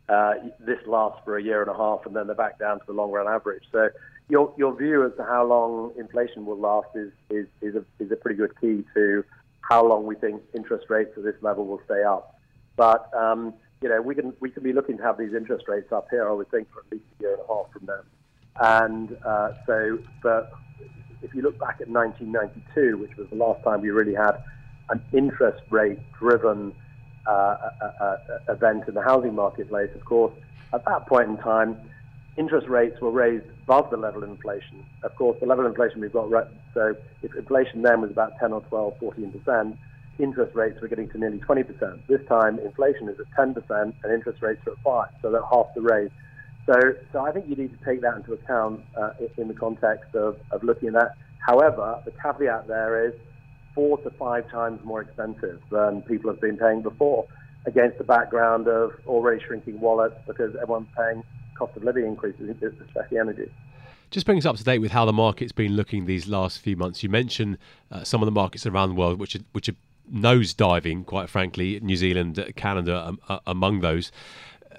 uh, 0.08 0.36
this 0.62 0.80
lasts 0.88 1.20
for 1.26 1.38
a 1.38 1.44
year 1.44 1.62
and 1.62 1.70
a 1.70 1.76
half, 1.76 2.06
and 2.06 2.16
then 2.16 2.28
they're 2.28 2.36
back 2.36 2.60
down 2.60 2.80
to 2.80 2.86
the 2.88 2.94
long-run 2.94 3.28
average. 3.28 3.64
So, 3.74 3.90
your 4.30 4.54
your 4.58 4.74
view 4.74 5.06
as 5.06 5.12
to 5.18 5.26
how 5.26 5.46
long 5.46 5.92
inflation 5.98 6.46
will 6.46 6.58
last 6.60 6.88
is 6.96 7.12
is 7.30 7.48
is 7.62 7.76
a, 7.76 7.84
is 8.02 8.10
a 8.14 8.16
pretty 8.16 8.38
good 8.38 8.58
key 8.62 8.86
to 8.94 9.26
how 9.60 9.86
long 9.86 10.06
we 10.06 10.16
think 10.16 10.42
interest 10.56 10.86
rates 10.90 11.12
at 11.18 11.26
this 11.26 11.36
level 11.42 11.66
will 11.66 11.82
stay 11.84 12.04
up. 12.04 12.40
But 12.78 13.14
um, 13.14 13.54
you 13.82 13.90
know, 13.90 14.02
we 14.02 14.16
can 14.16 14.34
we 14.40 14.50
can 14.50 14.64
be 14.64 14.72
looking 14.72 14.96
to 14.96 15.04
have 15.04 15.18
these 15.18 15.34
interest 15.34 15.66
rates 15.68 15.92
up 15.92 16.08
here, 16.10 16.30
I 16.30 16.32
would 16.32 16.50
think, 16.52 16.72
for 16.72 16.80
at 16.80 16.90
least 16.90 17.04
a 17.20 17.24
year 17.24 17.34
and 17.34 17.42
a 17.42 17.48
half 17.54 17.70
from 17.74 17.86
now. 17.86 18.00
And 18.60 19.18
uh, 19.26 19.50
so, 19.66 20.00
but 20.22 20.54
if 21.22 21.34
you 21.34 21.42
look 21.42 21.60
back 21.60 21.82
at 21.82 21.88
1992, 21.88 22.98
which 22.98 23.16
was 23.18 23.28
the 23.30 23.36
last 23.36 23.64
time 23.64 23.82
we 23.82 23.90
really 23.90 24.14
had 24.14 24.38
an 24.90 25.02
interest 25.14 25.64
rate 25.70 26.00
driven 26.18 26.74
uh, 27.26 27.56
uh, 28.00 28.18
event 28.50 28.88
in 28.88 28.94
the 28.94 29.02
housing 29.02 29.34
marketplace, 29.34 29.90
of 29.96 30.06
course, 30.06 30.34
at 30.74 30.84
that 30.86 31.08
point 31.08 31.30
in 31.30 31.38
time, 31.38 31.78
interest 32.38 32.68
rates 32.68 33.00
were 33.02 33.12
raised 33.12 33.46
above 33.64 33.90
the 33.90 33.98
level 33.98 34.24
of 34.24 34.30
inflation. 34.30 34.84
Of 35.04 35.16
course, 35.16 35.40
the 35.40 35.46
level 35.46 35.66
of 35.66 35.72
inflation 35.72 36.02
we've 36.02 36.14
got, 36.14 36.30
right, 36.30 36.48
so 36.74 36.96
if 37.22 37.36
inflation 37.36 37.82
then 37.82 38.02
was 38.02 38.12
about 38.12 38.38
10 38.40 38.54
or 38.54 38.62
12, 38.62 38.98
14 39.00 39.32
percent, 39.32 39.78
interest 40.20 40.56
rates 40.56 40.80
were 40.82 40.88
getting 40.88 41.10
to 41.10 41.18
nearly 41.18 41.40
20 41.40 41.64
percent. 41.64 42.08
This 42.08 42.22
time, 42.28 42.60
inflation 42.60 43.08
is 43.10 43.20
at 43.20 43.26
10 43.36 43.54
percent 43.54 43.96
and 44.04 44.14
interest 44.14 44.42
rates 44.42 44.62
are 44.68 44.74
at 44.74 44.80
5, 44.84 45.08
so 45.22 45.32
they're 45.32 45.46
half 45.50 45.68
the 45.76 45.82
rate. 45.82 46.12
So, 46.66 46.74
so 47.12 47.20
I 47.20 47.32
think 47.32 47.48
you 47.48 47.56
need 47.56 47.78
to 47.78 47.86
take 47.86 48.02
that 48.02 48.16
into 48.16 48.34
account 48.34 48.82
uh, 48.98 49.12
in 49.38 49.48
the 49.48 49.54
context 49.54 50.16
of, 50.16 50.38
of 50.52 50.64
looking 50.64 50.90
at 50.90 50.94
that. 50.94 51.12
However, 51.46 52.02
the 52.06 52.12
caveat 52.12 52.68
there 52.68 53.06
is 53.08 53.14
four 53.76 53.98
to 54.00 54.10
five 54.12 54.50
times 54.50 54.80
more 54.84 55.02
expensive 55.02 55.60
than 55.72 56.02
people 56.04 56.32
have 56.32 56.40
been 56.40 56.58
paying 56.58 56.82
before, 56.82 57.28
against 57.66 57.98
the 57.98 58.04
background 58.04 58.68
of 58.68 58.92
already 59.08 59.44
shrinking 59.44 59.80
wallets 59.80 60.16
because 60.28 60.56
everyone's 60.56 60.88
paying 60.96 61.24
cost 61.58 61.76
of 61.76 61.84
living 61.84 62.06
increases, 62.06 62.50
especially 62.62 63.18
energy. 63.18 63.52
Just 64.12 64.26
bring 64.26 64.38
us 64.38 64.46
up 64.46 64.58
to 64.58 64.64
date 64.64 64.80
with 64.80 64.92
how 64.92 65.06
the 65.06 65.14
market's 65.14 65.52
been 65.52 65.76
looking 65.76 66.06
these 66.06 66.28
last 66.28 66.60
few 66.60 66.76
months. 66.76 67.04
You 67.04 67.10
mentioned 67.10 67.58
uh, 67.92 68.04
some 68.04 68.22
of 68.22 68.26
the 68.26 68.32
markets 68.32 68.66
around 68.66 68.90
the 68.90 68.96
world, 68.96 69.20
which 69.20 69.36
are, 69.36 69.40
which 69.54 69.70
are 69.70 69.76
nose 70.10 70.54
diving, 70.54 71.04
quite 71.04 71.30
frankly, 71.30 71.80
New 71.82 71.96
Zealand, 71.96 72.54
Canada 72.56 73.08
um, 73.08 73.20
uh, 73.28 73.40
among 73.48 73.80
those 73.80 74.12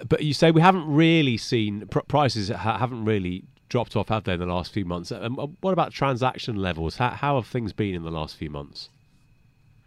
but 0.09 0.23
you 0.23 0.35
say 0.35 0.51
we 0.51 0.61
haven't 0.61 0.87
really 0.87 1.37
seen 1.37 1.87
pr- 1.89 2.01
prices 2.01 2.49
ha- 2.49 2.79
haven't 2.79 3.05
really 3.05 3.45
dropped 3.69 3.97
off, 3.97 4.09
have 4.09 4.25
they, 4.25 4.35
in 4.35 4.41
the 4.41 4.47
last 4.47 4.73
few 4.73 4.85
months? 4.85 5.11
Um, 5.11 5.39
uh, 5.39 5.47
what 5.61 5.73
about 5.73 5.93
transaction 5.93 6.57
levels? 6.57 6.97
How, 6.97 7.11
how 7.11 7.37
have 7.37 7.47
things 7.47 7.73
been 7.73 7.95
in 7.95 8.05
the 8.05 8.11
last 8.11 8.37
few 8.37 8.51
months? 8.51 8.89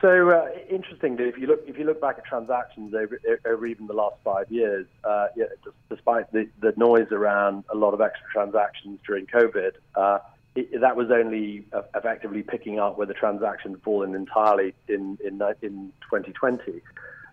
So 0.02 0.30
uh, 0.30 0.50
interestingly, 0.70 1.26
if 1.26 1.38
you 1.38 1.48
look 1.48 1.63
if 1.65 1.78
you 1.78 1.84
look 1.84 2.00
back 2.00 2.20
at 2.20 2.26
transactions 2.26 2.93
over, 2.93 3.20
over 3.46 3.65
even 3.65 3.88
the 3.88 3.93
last 3.93 4.17
five 4.24 4.52
years, 4.52 4.86
uh, 5.04 5.28
yeah, 5.36 5.46
despite 5.89 6.32
the, 6.32 6.48
the 6.62 6.74
noise 6.78 7.08
around 7.12 7.63
a 7.74 7.76
lot 7.76 7.96
of 7.96 8.02
extra 8.02 8.28
transactions 8.32 9.00
during 9.08 9.26
COVID, 9.26 9.72
uh, 9.96 10.20
it, 10.54 10.82
that 10.82 10.96
was 10.96 11.10
only 11.10 11.65
effectively 11.96 12.43
picking 12.43 12.78
up 12.78 12.98
where 13.00 13.08
the 13.08 13.15
transactions 13.15 13.78
fallen 13.84 14.13
entirely 14.13 14.76
in 14.88 15.17
in, 15.26 15.41
in 15.63 15.91
2020. 16.04 16.82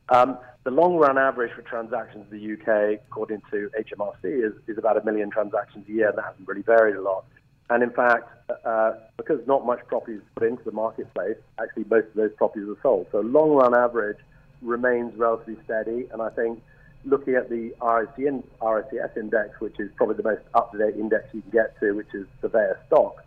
Um, 0.08 0.38
the 0.64 0.70
long 0.70 0.96
run 0.96 1.18
average 1.18 1.52
for 1.52 1.62
transactions 1.62 2.26
in 2.30 2.38
the 2.38 2.54
UK, 2.54 3.00
according 3.08 3.42
to 3.50 3.70
HMRC, 3.78 4.24
is, 4.24 4.52
is 4.66 4.78
about 4.78 4.96
a 4.96 5.04
million 5.04 5.30
transactions 5.30 5.86
a 5.88 5.92
year, 5.92 6.08
and 6.08 6.18
that 6.18 6.24
hasn't 6.24 6.48
really 6.48 6.62
varied 6.62 6.96
a 6.96 7.02
lot. 7.02 7.24
And 7.70 7.82
in 7.82 7.90
fact, 7.90 8.28
uh, 8.64 8.92
because 9.16 9.40
not 9.46 9.64
much 9.64 9.80
property 9.86 10.14
is 10.14 10.22
put 10.36 10.46
into 10.46 10.62
the 10.64 10.72
marketplace, 10.72 11.36
actually 11.60 11.84
most 11.84 12.08
of 12.08 12.14
those 12.14 12.32
properties 12.36 12.68
are 12.68 12.76
sold. 12.82 13.06
So 13.12 13.20
long 13.20 13.50
run 13.50 13.74
average 13.74 14.18
remains 14.60 15.16
relatively 15.16 15.56
steady, 15.64 16.06
and 16.12 16.20
I 16.20 16.30
think 16.30 16.62
looking 17.04 17.34
at 17.34 17.48
the 17.48 17.74
RICN, 17.80 18.44
RICS 18.60 19.16
index, 19.16 19.60
which 19.60 19.78
is 19.78 19.90
probably 19.96 20.16
the 20.16 20.22
most 20.22 20.42
up-to-date 20.54 20.96
index 20.96 21.24
you 21.32 21.42
can 21.42 21.50
get 21.50 21.78
to, 21.80 21.92
which 21.92 22.12
is 22.14 22.26
surveyor 22.40 22.78
stocks, 22.86 23.22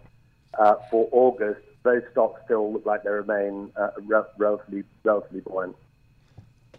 uh, 0.58 0.76
for 0.90 1.08
August, 1.12 1.62
those 1.84 2.02
stocks 2.12 2.42
still 2.46 2.74
look 2.74 2.86
like 2.86 3.04
they 3.04 3.10
remain 3.10 3.72
uh, 3.76 3.90
re- 4.02 4.24
relatively, 4.38 4.84
relatively 5.04 5.42
buoyant. 5.42 5.76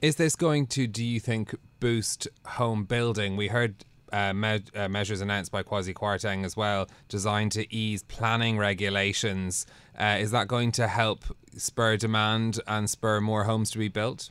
Is 0.00 0.14
this 0.14 0.36
going 0.36 0.68
to, 0.68 0.86
do 0.86 1.04
you 1.04 1.18
think, 1.18 1.54
boost 1.80 2.28
home 2.46 2.84
building? 2.84 3.36
We 3.36 3.48
heard 3.48 3.84
uh, 4.12 4.32
me- 4.32 4.62
uh, 4.74 4.88
measures 4.88 5.20
announced 5.20 5.50
by 5.50 5.64
Kwasi 5.64 5.92
Kwarteng 5.92 6.44
as 6.44 6.56
well, 6.56 6.88
designed 7.08 7.50
to 7.52 7.74
ease 7.74 8.04
planning 8.04 8.58
regulations. 8.58 9.66
Uh, 9.98 10.16
is 10.20 10.30
that 10.30 10.46
going 10.46 10.70
to 10.72 10.86
help 10.86 11.24
spur 11.56 11.96
demand 11.96 12.60
and 12.68 12.88
spur 12.88 13.20
more 13.20 13.44
homes 13.44 13.72
to 13.72 13.78
be 13.78 13.88
built? 13.88 14.30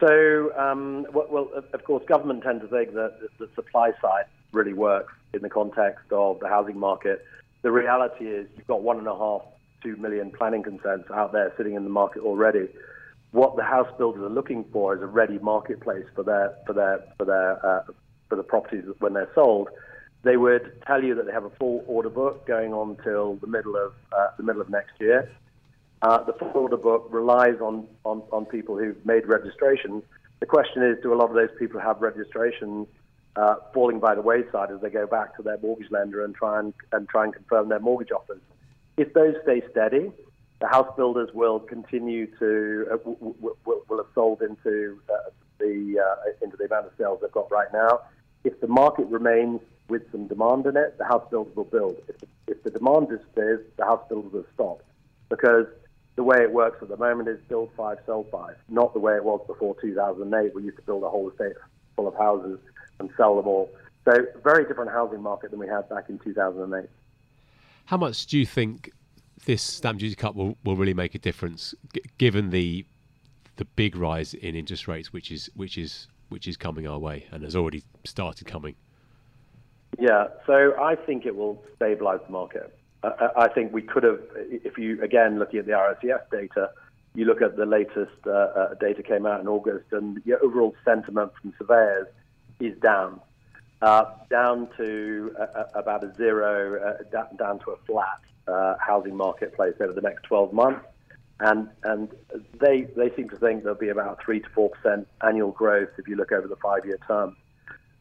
So, 0.00 0.56
um, 0.56 1.06
well, 1.12 1.50
of 1.74 1.84
course, 1.84 2.02
government 2.06 2.42
tend 2.42 2.62
to 2.62 2.68
think 2.68 2.94
that 2.94 3.18
the 3.38 3.48
supply 3.54 3.92
side 4.00 4.24
really 4.52 4.72
works 4.72 5.12
in 5.34 5.42
the 5.42 5.50
context 5.50 6.10
of 6.12 6.40
the 6.40 6.48
housing 6.48 6.78
market. 6.78 7.26
The 7.60 7.70
reality 7.70 8.24
is 8.24 8.48
you've 8.56 8.66
got 8.66 8.82
one 8.82 8.96
and 8.96 9.06
a 9.06 9.16
half, 9.16 9.42
two 9.82 9.96
million 9.96 10.30
planning 10.30 10.62
consents 10.62 11.10
out 11.10 11.32
there 11.32 11.52
sitting 11.58 11.74
in 11.74 11.84
the 11.84 11.90
market 11.90 12.22
already. 12.22 12.68
What 13.34 13.56
the 13.56 13.64
house 13.64 13.92
builders 13.98 14.22
are 14.22 14.30
looking 14.30 14.64
for 14.72 14.94
is 14.94 15.02
a 15.02 15.06
ready 15.06 15.40
marketplace 15.40 16.04
for 16.14 16.22
their 16.22 16.54
for 16.68 16.72
their 16.72 17.02
for 17.18 17.24
their 17.24 17.66
uh, 17.66 17.82
for 18.28 18.36
the 18.36 18.44
properties 18.44 18.84
when 19.00 19.12
they're 19.12 19.32
sold. 19.34 19.70
They 20.22 20.36
would 20.36 20.80
tell 20.86 21.02
you 21.02 21.16
that 21.16 21.26
they 21.26 21.32
have 21.32 21.44
a 21.44 21.50
full 21.50 21.82
order 21.88 22.10
book 22.10 22.46
going 22.46 22.72
on 22.72 22.96
till 23.02 23.34
the 23.34 23.48
middle 23.48 23.74
of 23.74 23.92
uh, 24.16 24.28
the 24.36 24.44
middle 24.44 24.62
of 24.62 24.70
next 24.70 24.92
year. 25.00 25.28
Uh, 26.00 26.22
the 26.22 26.34
full 26.34 26.52
order 26.54 26.76
book 26.76 27.08
relies 27.10 27.56
on, 27.60 27.88
on, 28.04 28.22
on 28.30 28.46
people 28.46 28.78
who've 28.78 29.04
made 29.04 29.26
registrations. 29.26 30.04
The 30.38 30.46
question 30.46 30.84
is, 30.84 31.02
do 31.02 31.12
a 31.12 31.16
lot 31.16 31.28
of 31.28 31.34
those 31.34 31.50
people 31.58 31.80
have 31.80 32.00
registrations 32.02 32.86
uh, 33.34 33.56
falling 33.72 33.98
by 33.98 34.14
the 34.14 34.22
wayside 34.22 34.70
as 34.70 34.80
they 34.80 34.90
go 34.90 35.08
back 35.08 35.36
to 35.38 35.42
their 35.42 35.58
mortgage 35.58 35.90
lender 35.90 36.24
and 36.24 36.36
try 36.36 36.60
and, 36.60 36.72
and 36.92 37.08
try 37.08 37.24
and 37.24 37.34
confirm 37.34 37.68
their 37.68 37.80
mortgage 37.80 38.12
offers? 38.12 38.40
If 38.96 39.12
those 39.12 39.34
stay 39.42 39.60
steady, 39.72 40.12
the 40.60 40.68
house 40.68 40.92
builders 40.96 41.30
will 41.34 41.60
continue 41.60 42.26
to 42.38 42.86
uh, 42.92 42.96
will, 43.04 43.84
will 43.88 43.96
have 43.96 44.06
sold 44.14 44.42
into 44.42 45.00
uh, 45.10 45.30
the 45.58 45.98
uh, 45.98 46.44
into 46.44 46.56
the 46.56 46.64
amount 46.64 46.86
of 46.86 46.92
sales 46.98 47.18
they've 47.20 47.32
got 47.32 47.50
right 47.50 47.72
now. 47.72 48.00
If 48.44 48.60
the 48.60 48.68
market 48.68 49.06
remains 49.06 49.60
with 49.88 50.10
some 50.12 50.26
demand 50.26 50.66
in 50.66 50.76
it, 50.76 50.96
the 50.98 51.04
house 51.04 51.26
builders 51.30 51.54
will 51.56 51.64
build. 51.64 51.96
If 52.08 52.18
the, 52.20 52.26
if 52.46 52.62
the 52.62 52.70
demand 52.70 53.08
disappears, 53.08 53.64
the 53.76 53.84
house 53.84 54.02
builders 54.08 54.32
will 54.32 54.46
stop 54.54 54.82
because 55.28 55.66
the 56.16 56.22
way 56.22 56.42
it 56.42 56.52
works 56.52 56.78
at 56.80 56.88
the 56.88 56.96
moment 56.96 57.28
is 57.28 57.38
build 57.48 57.70
five, 57.76 57.98
sell 58.06 58.24
five, 58.30 58.56
not 58.68 58.92
the 58.92 59.00
way 59.00 59.16
it 59.16 59.24
was 59.24 59.40
before 59.46 59.76
2008. 59.80 60.54
We 60.54 60.62
used 60.62 60.76
to 60.76 60.82
build 60.82 61.02
a 61.02 61.08
whole 61.08 61.30
estate 61.30 61.54
full 61.96 62.06
of 62.06 62.14
houses 62.14 62.58
and 63.00 63.10
sell 63.16 63.36
them 63.36 63.46
all. 63.46 63.70
So, 64.04 64.26
very 64.42 64.64
different 64.64 64.90
housing 64.90 65.22
market 65.22 65.50
than 65.50 65.58
we 65.58 65.66
had 65.66 65.88
back 65.88 66.08
in 66.08 66.18
2008. 66.18 66.88
How 67.86 67.96
much 67.96 68.26
do 68.26 68.38
you 68.38 68.46
think 68.46 68.90
this 69.46 69.62
stamp 69.62 69.98
duty 69.98 70.14
cut 70.14 70.34
will, 70.34 70.56
will 70.64 70.76
really 70.76 70.94
make 70.94 71.14
a 71.14 71.18
difference, 71.18 71.74
g- 71.92 72.02
given 72.18 72.50
the 72.50 72.86
the 73.56 73.64
big 73.64 73.94
rise 73.94 74.34
in 74.34 74.56
interest 74.56 74.88
rates, 74.88 75.12
which 75.12 75.30
is 75.30 75.48
which 75.54 75.78
is 75.78 76.08
which 76.28 76.48
is 76.48 76.56
coming 76.56 76.86
our 76.86 76.98
way 76.98 77.26
and 77.30 77.44
has 77.44 77.54
already 77.54 77.82
started 78.04 78.46
coming? 78.46 78.74
Yeah, 79.98 80.28
so 80.46 80.74
I 80.80 80.96
think 80.96 81.24
it 81.26 81.36
will 81.36 81.62
stabilise 81.78 82.24
the 82.26 82.32
market. 82.32 82.76
I, 83.04 83.28
I 83.36 83.48
think 83.48 83.72
we 83.72 83.82
could 83.82 84.02
have, 84.02 84.20
if 84.36 84.78
you 84.78 85.00
again 85.02 85.38
looking 85.38 85.60
at 85.60 85.66
the 85.66 85.72
RICS 85.72 86.30
data, 86.30 86.70
you 87.14 87.26
look 87.26 87.42
at 87.42 87.56
the 87.56 87.66
latest 87.66 88.26
uh, 88.26 88.30
uh, 88.30 88.74
data 88.74 89.02
came 89.02 89.26
out 89.26 89.40
in 89.40 89.46
August, 89.46 89.86
and 89.92 90.20
the 90.24 90.38
overall 90.40 90.74
sentiment 90.84 91.32
from 91.40 91.54
surveyors 91.58 92.08
is 92.58 92.76
down, 92.80 93.20
uh, 93.82 94.04
down 94.30 94.68
to 94.76 95.34
uh, 95.38 95.64
about 95.74 96.02
a 96.02 96.12
zero, 96.16 96.80
uh, 96.82 97.22
down 97.36 97.60
to 97.60 97.70
a 97.70 97.76
flat 97.86 98.20
uh, 98.46 98.74
housing 98.78 99.16
marketplace 99.16 99.74
over 99.80 99.92
the 99.92 100.00
next 100.00 100.22
12 100.24 100.52
months. 100.52 100.84
And, 101.40 101.68
and 101.82 102.10
they, 102.60 102.82
they 102.96 103.14
seem 103.16 103.28
to 103.30 103.36
think 103.36 103.64
there'll 103.64 103.78
be 103.78 103.88
about 103.88 104.22
3 104.24 104.40
to 104.40 104.48
4% 104.50 105.06
annual 105.22 105.50
growth 105.50 105.88
if 105.98 106.06
you 106.06 106.16
look 106.16 106.32
over 106.32 106.46
the 106.46 106.56
five 106.56 106.86
year 106.86 106.98
term. 107.06 107.36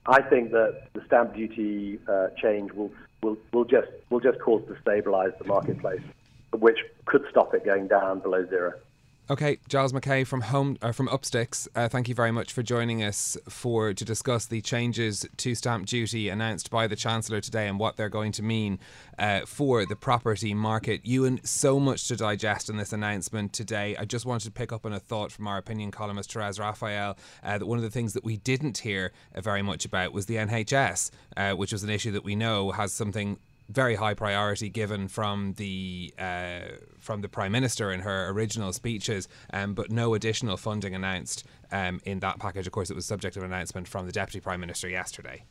I 0.05 0.21
think 0.21 0.51
that 0.51 0.89
the 0.93 1.03
stamp 1.05 1.33
duty 1.33 1.99
uh, 2.07 2.27
change 2.41 2.71
will, 2.73 2.91
will, 3.21 3.37
will, 3.51 3.65
just, 3.65 3.87
will 4.09 4.19
just 4.19 4.39
cause 4.39 4.61
to 4.67 4.73
stabilise 4.75 5.37
the 5.39 5.45
marketplace, 5.45 6.01
which 6.51 6.77
could 7.05 7.25
stop 7.29 7.53
it 7.53 7.65
going 7.65 7.87
down 7.87 8.19
below 8.19 8.45
zero. 8.47 8.73
Okay, 9.29 9.59
Giles 9.69 9.93
Mackay 9.93 10.25
from 10.25 10.41
Home 10.41 10.77
uh, 10.81 10.91
from 10.91 11.07
UPSTIX. 11.07 11.69
Uh, 11.73 11.87
thank 11.87 12.09
you 12.09 12.13
very 12.13 12.31
much 12.33 12.51
for 12.51 12.61
joining 12.61 13.01
us 13.01 13.37
for 13.47 13.93
to 13.93 14.03
discuss 14.03 14.45
the 14.47 14.59
changes 14.59 15.25
to 15.37 15.55
stamp 15.55 15.85
duty 15.85 16.27
announced 16.27 16.69
by 16.69 16.87
the 16.87 16.97
Chancellor 16.97 17.39
today 17.39 17.69
and 17.69 17.79
what 17.79 17.95
they're 17.95 18.09
going 18.09 18.33
to 18.33 18.43
mean 18.43 18.79
uh, 19.17 19.45
for 19.45 19.85
the 19.85 19.95
property 19.95 20.53
market. 20.53 21.05
Yuan, 21.05 21.39
so 21.45 21.79
much 21.79 22.05
to 22.09 22.17
digest 22.17 22.69
in 22.69 22.75
this 22.75 22.91
announcement 22.91 23.53
today. 23.53 23.95
I 23.95 24.03
just 24.03 24.25
wanted 24.25 24.43
to 24.43 24.51
pick 24.51 24.73
up 24.73 24.85
on 24.85 24.91
a 24.91 24.99
thought 24.99 25.31
from 25.31 25.47
our 25.47 25.57
opinion 25.57 25.89
columnist 25.91 26.33
Therese 26.33 26.59
Raphael 26.59 27.17
uh, 27.43 27.57
that 27.57 27.65
one 27.65 27.77
of 27.77 27.83
the 27.83 27.89
things 27.89 28.11
that 28.15 28.25
we 28.25 28.35
didn't 28.35 28.79
hear 28.79 29.13
uh, 29.33 29.39
very 29.39 29.61
much 29.61 29.85
about 29.85 30.11
was 30.11 30.25
the 30.25 30.35
NHS, 30.35 31.11
uh, 31.37 31.53
which 31.53 31.71
was 31.71 31.81
an 31.81 31.89
issue 31.89 32.11
that 32.11 32.25
we 32.25 32.35
know 32.35 32.71
has 32.71 32.91
something 32.91 33.39
very 33.69 33.95
high 33.95 34.13
priority 34.13 34.69
given 34.69 35.07
from 35.07 35.53
the 35.53 36.13
uh, 36.17 36.61
from 36.99 37.21
the 37.21 37.29
prime 37.29 37.51
minister 37.51 37.91
in 37.91 38.01
her 38.01 38.29
original 38.29 38.73
speeches, 38.73 39.27
um, 39.51 39.73
but 39.73 39.91
no 39.91 40.13
additional 40.13 40.57
funding 40.57 40.93
announced 40.93 41.45
um, 41.71 42.01
in 42.05 42.19
that 42.19 42.39
package. 42.39 42.67
Of 42.67 42.73
course, 42.73 42.89
it 42.89 42.95
was 42.95 43.05
subject 43.05 43.37
of 43.37 43.43
an 43.43 43.51
announcement 43.51 43.87
from 43.87 44.05
the 44.05 44.11
deputy 44.11 44.39
prime 44.39 44.59
minister 44.59 44.87
yesterday. 44.87 45.43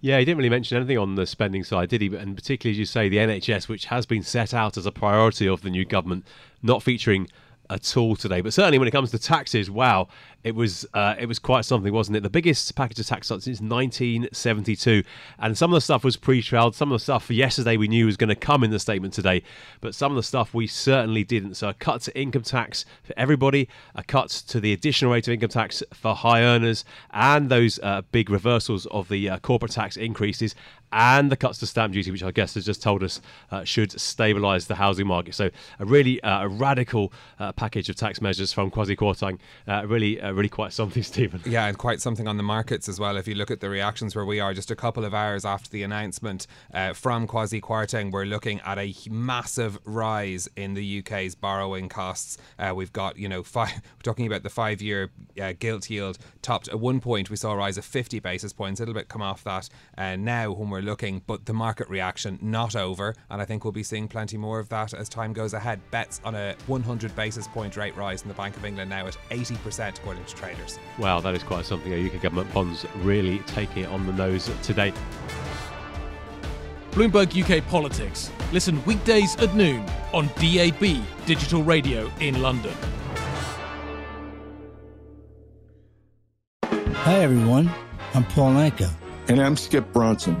Yeah, 0.00 0.18
he 0.18 0.24
didn't 0.24 0.38
really 0.38 0.48
mention 0.48 0.76
anything 0.76 0.98
on 0.98 1.16
the 1.16 1.26
spending 1.26 1.64
side, 1.64 1.88
did 1.88 2.00
he? 2.00 2.14
And 2.14 2.36
particularly, 2.36 2.72
as 2.74 2.78
you 2.78 2.84
say, 2.84 3.08
the 3.08 3.16
NHS, 3.16 3.68
which 3.68 3.86
has 3.86 4.06
been 4.06 4.22
set 4.22 4.54
out 4.54 4.76
as 4.76 4.86
a 4.86 4.92
priority 4.92 5.48
of 5.48 5.62
the 5.62 5.70
new 5.70 5.84
government, 5.84 6.24
not 6.62 6.82
featuring 6.82 7.28
at 7.70 7.96
all 7.96 8.16
today. 8.16 8.40
But 8.40 8.52
certainly, 8.52 8.78
when 8.78 8.88
it 8.88 8.92
comes 8.92 9.10
to 9.10 9.18
taxes, 9.18 9.70
wow, 9.70 10.08
it 10.44 10.54
was 10.54 10.86
uh, 10.94 11.14
it 11.18 11.26
was 11.26 11.38
quite 11.38 11.64
something, 11.64 11.92
wasn't 11.92 12.16
it? 12.16 12.22
The 12.22 12.30
biggest 12.30 12.74
package 12.74 13.00
of 13.00 13.06
tax 13.06 13.28
cuts 13.28 13.44
since 13.44 13.60
1972, 13.60 15.02
and 15.38 15.58
some 15.58 15.72
of 15.72 15.76
the 15.76 15.80
stuff 15.80 16.04
was 16.04 16.16
pre-trialed. 16.16 16.74
Some 16.74 16.92
of 16.92 16.96
the 16.96 17.02
stuff 17.02 17.24
for 17.24 17.32
yesterday 17.32 17.76
we 17.76 17.88
knew 17.88 18.06
was 18.06 18.16
going 18.16 18.28
to 18.28 18.36
come 18.36 18.62
in 18.62 18.70
the 18.70 18.78
statement 18.78 19.14
today, 19.14 19.42
but 19.80 19.94
some 19.94 20.12
of 20.12 20.16
the 20.16 20.22
stuff 20.22 20.54
we 20.54 20.66
certainly 20.66 21.24
didn't. 21.24 21.54
So 21.54 21.68
a 21.68 21.74
cut 21.74 22.02
to 22.02 22.18
income 22.18 22.42
tax 22.42 22.84
for 23.02 23.14
everybody, 23.16 23.68
a 23.94 24.04
cut 24.04 24.30
to 24.48 24.60
the 24.60 24.72
additional 24.72 25.12
rate 25.12 25.26
of 25.26 25.34
income 25.34 25.50
tax 25.50 25.82
for 25.92 26.14
high 26.14 26.42
earners, 26.42 26.84
and 27.10 27.48
those 27.48 27.80
uh, 27.82 28.02
big 28.12 28.30
reversals 28.30 28.86
of 28.86 29.08
the 29.08 29.28
uh, 29.28 29.38
corporate 29.40 29.72
tax 29.72 29.96
increases, 29.96 30.54
and 30.92 31.30
the 31.30 31.36
cuts 31.36 31.58
to 31.58 31.66
stamp 31.66 31.92
duty, 31.92 32.10
which 32.10 32.22
I 32.22 32.30
guess 32.30 32.54
has 32.54 32.64
just 32.64 32.82
told 32.82 33.02
us 33.02 33.20
uh, 33.50 33.64
should 33.64 33.90
stabilise 33.90 34.66
the 34.66 34.76
housing 34.76 35.06
market. 35.06 35.34
So 35.34 35.50
a 35.78 35.84
really 35.84 36.20
uh, 36.22 36.44
a 36.44 36.48
radical 36.48 37.12
uh, 37.38 37.52
package 37.52 37.88
of 37.88 37.96
tax 37.96 38.20
measures 38.20 38.52
from 38.52 38.70
Kwasi 38.70 38.96
Kwarteng. 38.96 39.38
Uh, 39.66 39.86
really, 39.86 40.20
uh, 40.20 40.32
really 40.32 40.48
quite 40.48 40.72
something, 40.72 41.02
Stephen. 41.14 41.42
Yeah, 41.44 41.66
and 41.66 41.76
quite 41.76 42.00
something 42.00 42.26
on 42.26 42.36
the 42.36 42.42
markets 42.42 42.88
as 42.88 42.98
well. 42.98 43.16
If 43.16 43.28
you 43.28 43.34
look 43.34 43.50
at 43.50 43.60
the 43.60 43.68
reactions 43.68 44.16
where 44.16 44.24
we 44.24 44.40
are, 44.40 44.54
just 44.54 44.70
a 44.70 44.76
couple 44.76 45.04
of 45.04 45.14
hours 45.14 45.44
after 45.44 45.68
the 45.70 45.82
announcement 45.82 46.46
uh, 46.72 46.92
from 46.92 47.26
Kwasi 47.26 47.60
Kwarteng, 47.60 48.10
we're 48.10 48.24
looking 48.24 48.60
at 48.60 48.78
a 48.78 48.94
massive 49.10 49.78
rise 49.84 50.48
in 50.56 50.74
the 50.74 51.00
UK's 51.00 51.34
borrowing 51.34 51.88
costs. 51.88 52.38
we've 52.74 52.92
got, 52.92 53.18
you 53.18 53.28
know, 53.28 53.42
five, 53.42 53.74
we're 53.96 54.02
talking 54.02 54.26
about 54.26 54.42
the 54.42 54.50
five-year 54.50 55.10
gilt 55.58 55.90
yield 55.90 56.18
topped 56.42 56.68
at 56.68 56.80
one 56.80 57.00
point. 57.00 57.30
We 57.30 57.36
saw 57.36 57.52
a 57.52 57.56
rise 57.56 57.78
of 57.78 57.84
50 57.84 58.20
basis 58.20 58.52
points, 58.52 58.80
little 58.80 58.94
bit 58.94 59.08
come 59.08 59.22
off 59.22 59.44
that. 59.44 59.68
Now, 59.96 60.52
when 60.52 60.70
we're 60.70 60.77
we're 60.78 60.84
looking, 60.84 61.20
but 61.26 61.44
the 61.44 61.52
market 61.52 61.88
reaction 61.88 62.38
not 62.40 62.76
over, 62.76 63.12
and 63.30 63.42
I 63.42 63.44
think 63.44 63.64
we'll 63.64 63.72
be 63.72 63.82
seeing 63.82 64.06
plenty 64.06 64.36
more 64.36 64.60
of 64.60 64.68
that 64.68 64.94
as 64.94 65.08
time 65.08 65.32
goes 65.32 65.52
ahead. 65.52 65.80
Bets 65.90 66.20
on 66.24 66.36
a 66.36 66.54
100 66.68 67.16
basis 67.16 67.48
point 67.48 67.76
rate 67.76 67.96
rise 67.96 68.22
in 68.22 68.28
the 68.28 68.34
Bank 68.34 68.56
of 68.56 68.64
England 68.64 68.88
now 68.88 69.04
at 69.08 69.18
80% 69.30 69.98
according 69.98 70.24
to 70.24 70.34
traders. 70.36 70.78
Wow, 70.96 71.18
that 71.18 71.34
is 71.34 71.42
quite 71.42 71.64
something. 71.64 71.92
UK 71.92 72.22
government 72.22 72.52
bonds 72.54 72.86
really 72.98 73.40
taking 73.40 73.82
it 73.82 73.88
on 73.88 74.06
the 74.06 74.12
nose 74.12 74.48
today. 74.62 74.92
Bloomberg 76.92 77.34
UK 77.34 77.66
Politics. 77.66 78.30
Listen 78.52 78.80
weekdays 78.84 79.34
at 79.36 79.54
noon 79.56 79.84
on 80.12 80.28
DAB 80.36 81.04
Digital 81.26 81.64
Radio 81.64 82.08
in 82.20 82.40
London. 82.40 82.74
Hi 86.62 87.14
everyone, 87.14 87.68
I'm 88.14 88.24
Paul 88.26 88.52
Anka. 88.52 88.92
And 89.28 89.40
I'm 89.40 89.56
Skip 89.56 89.92
Bronson. 89.92 90.40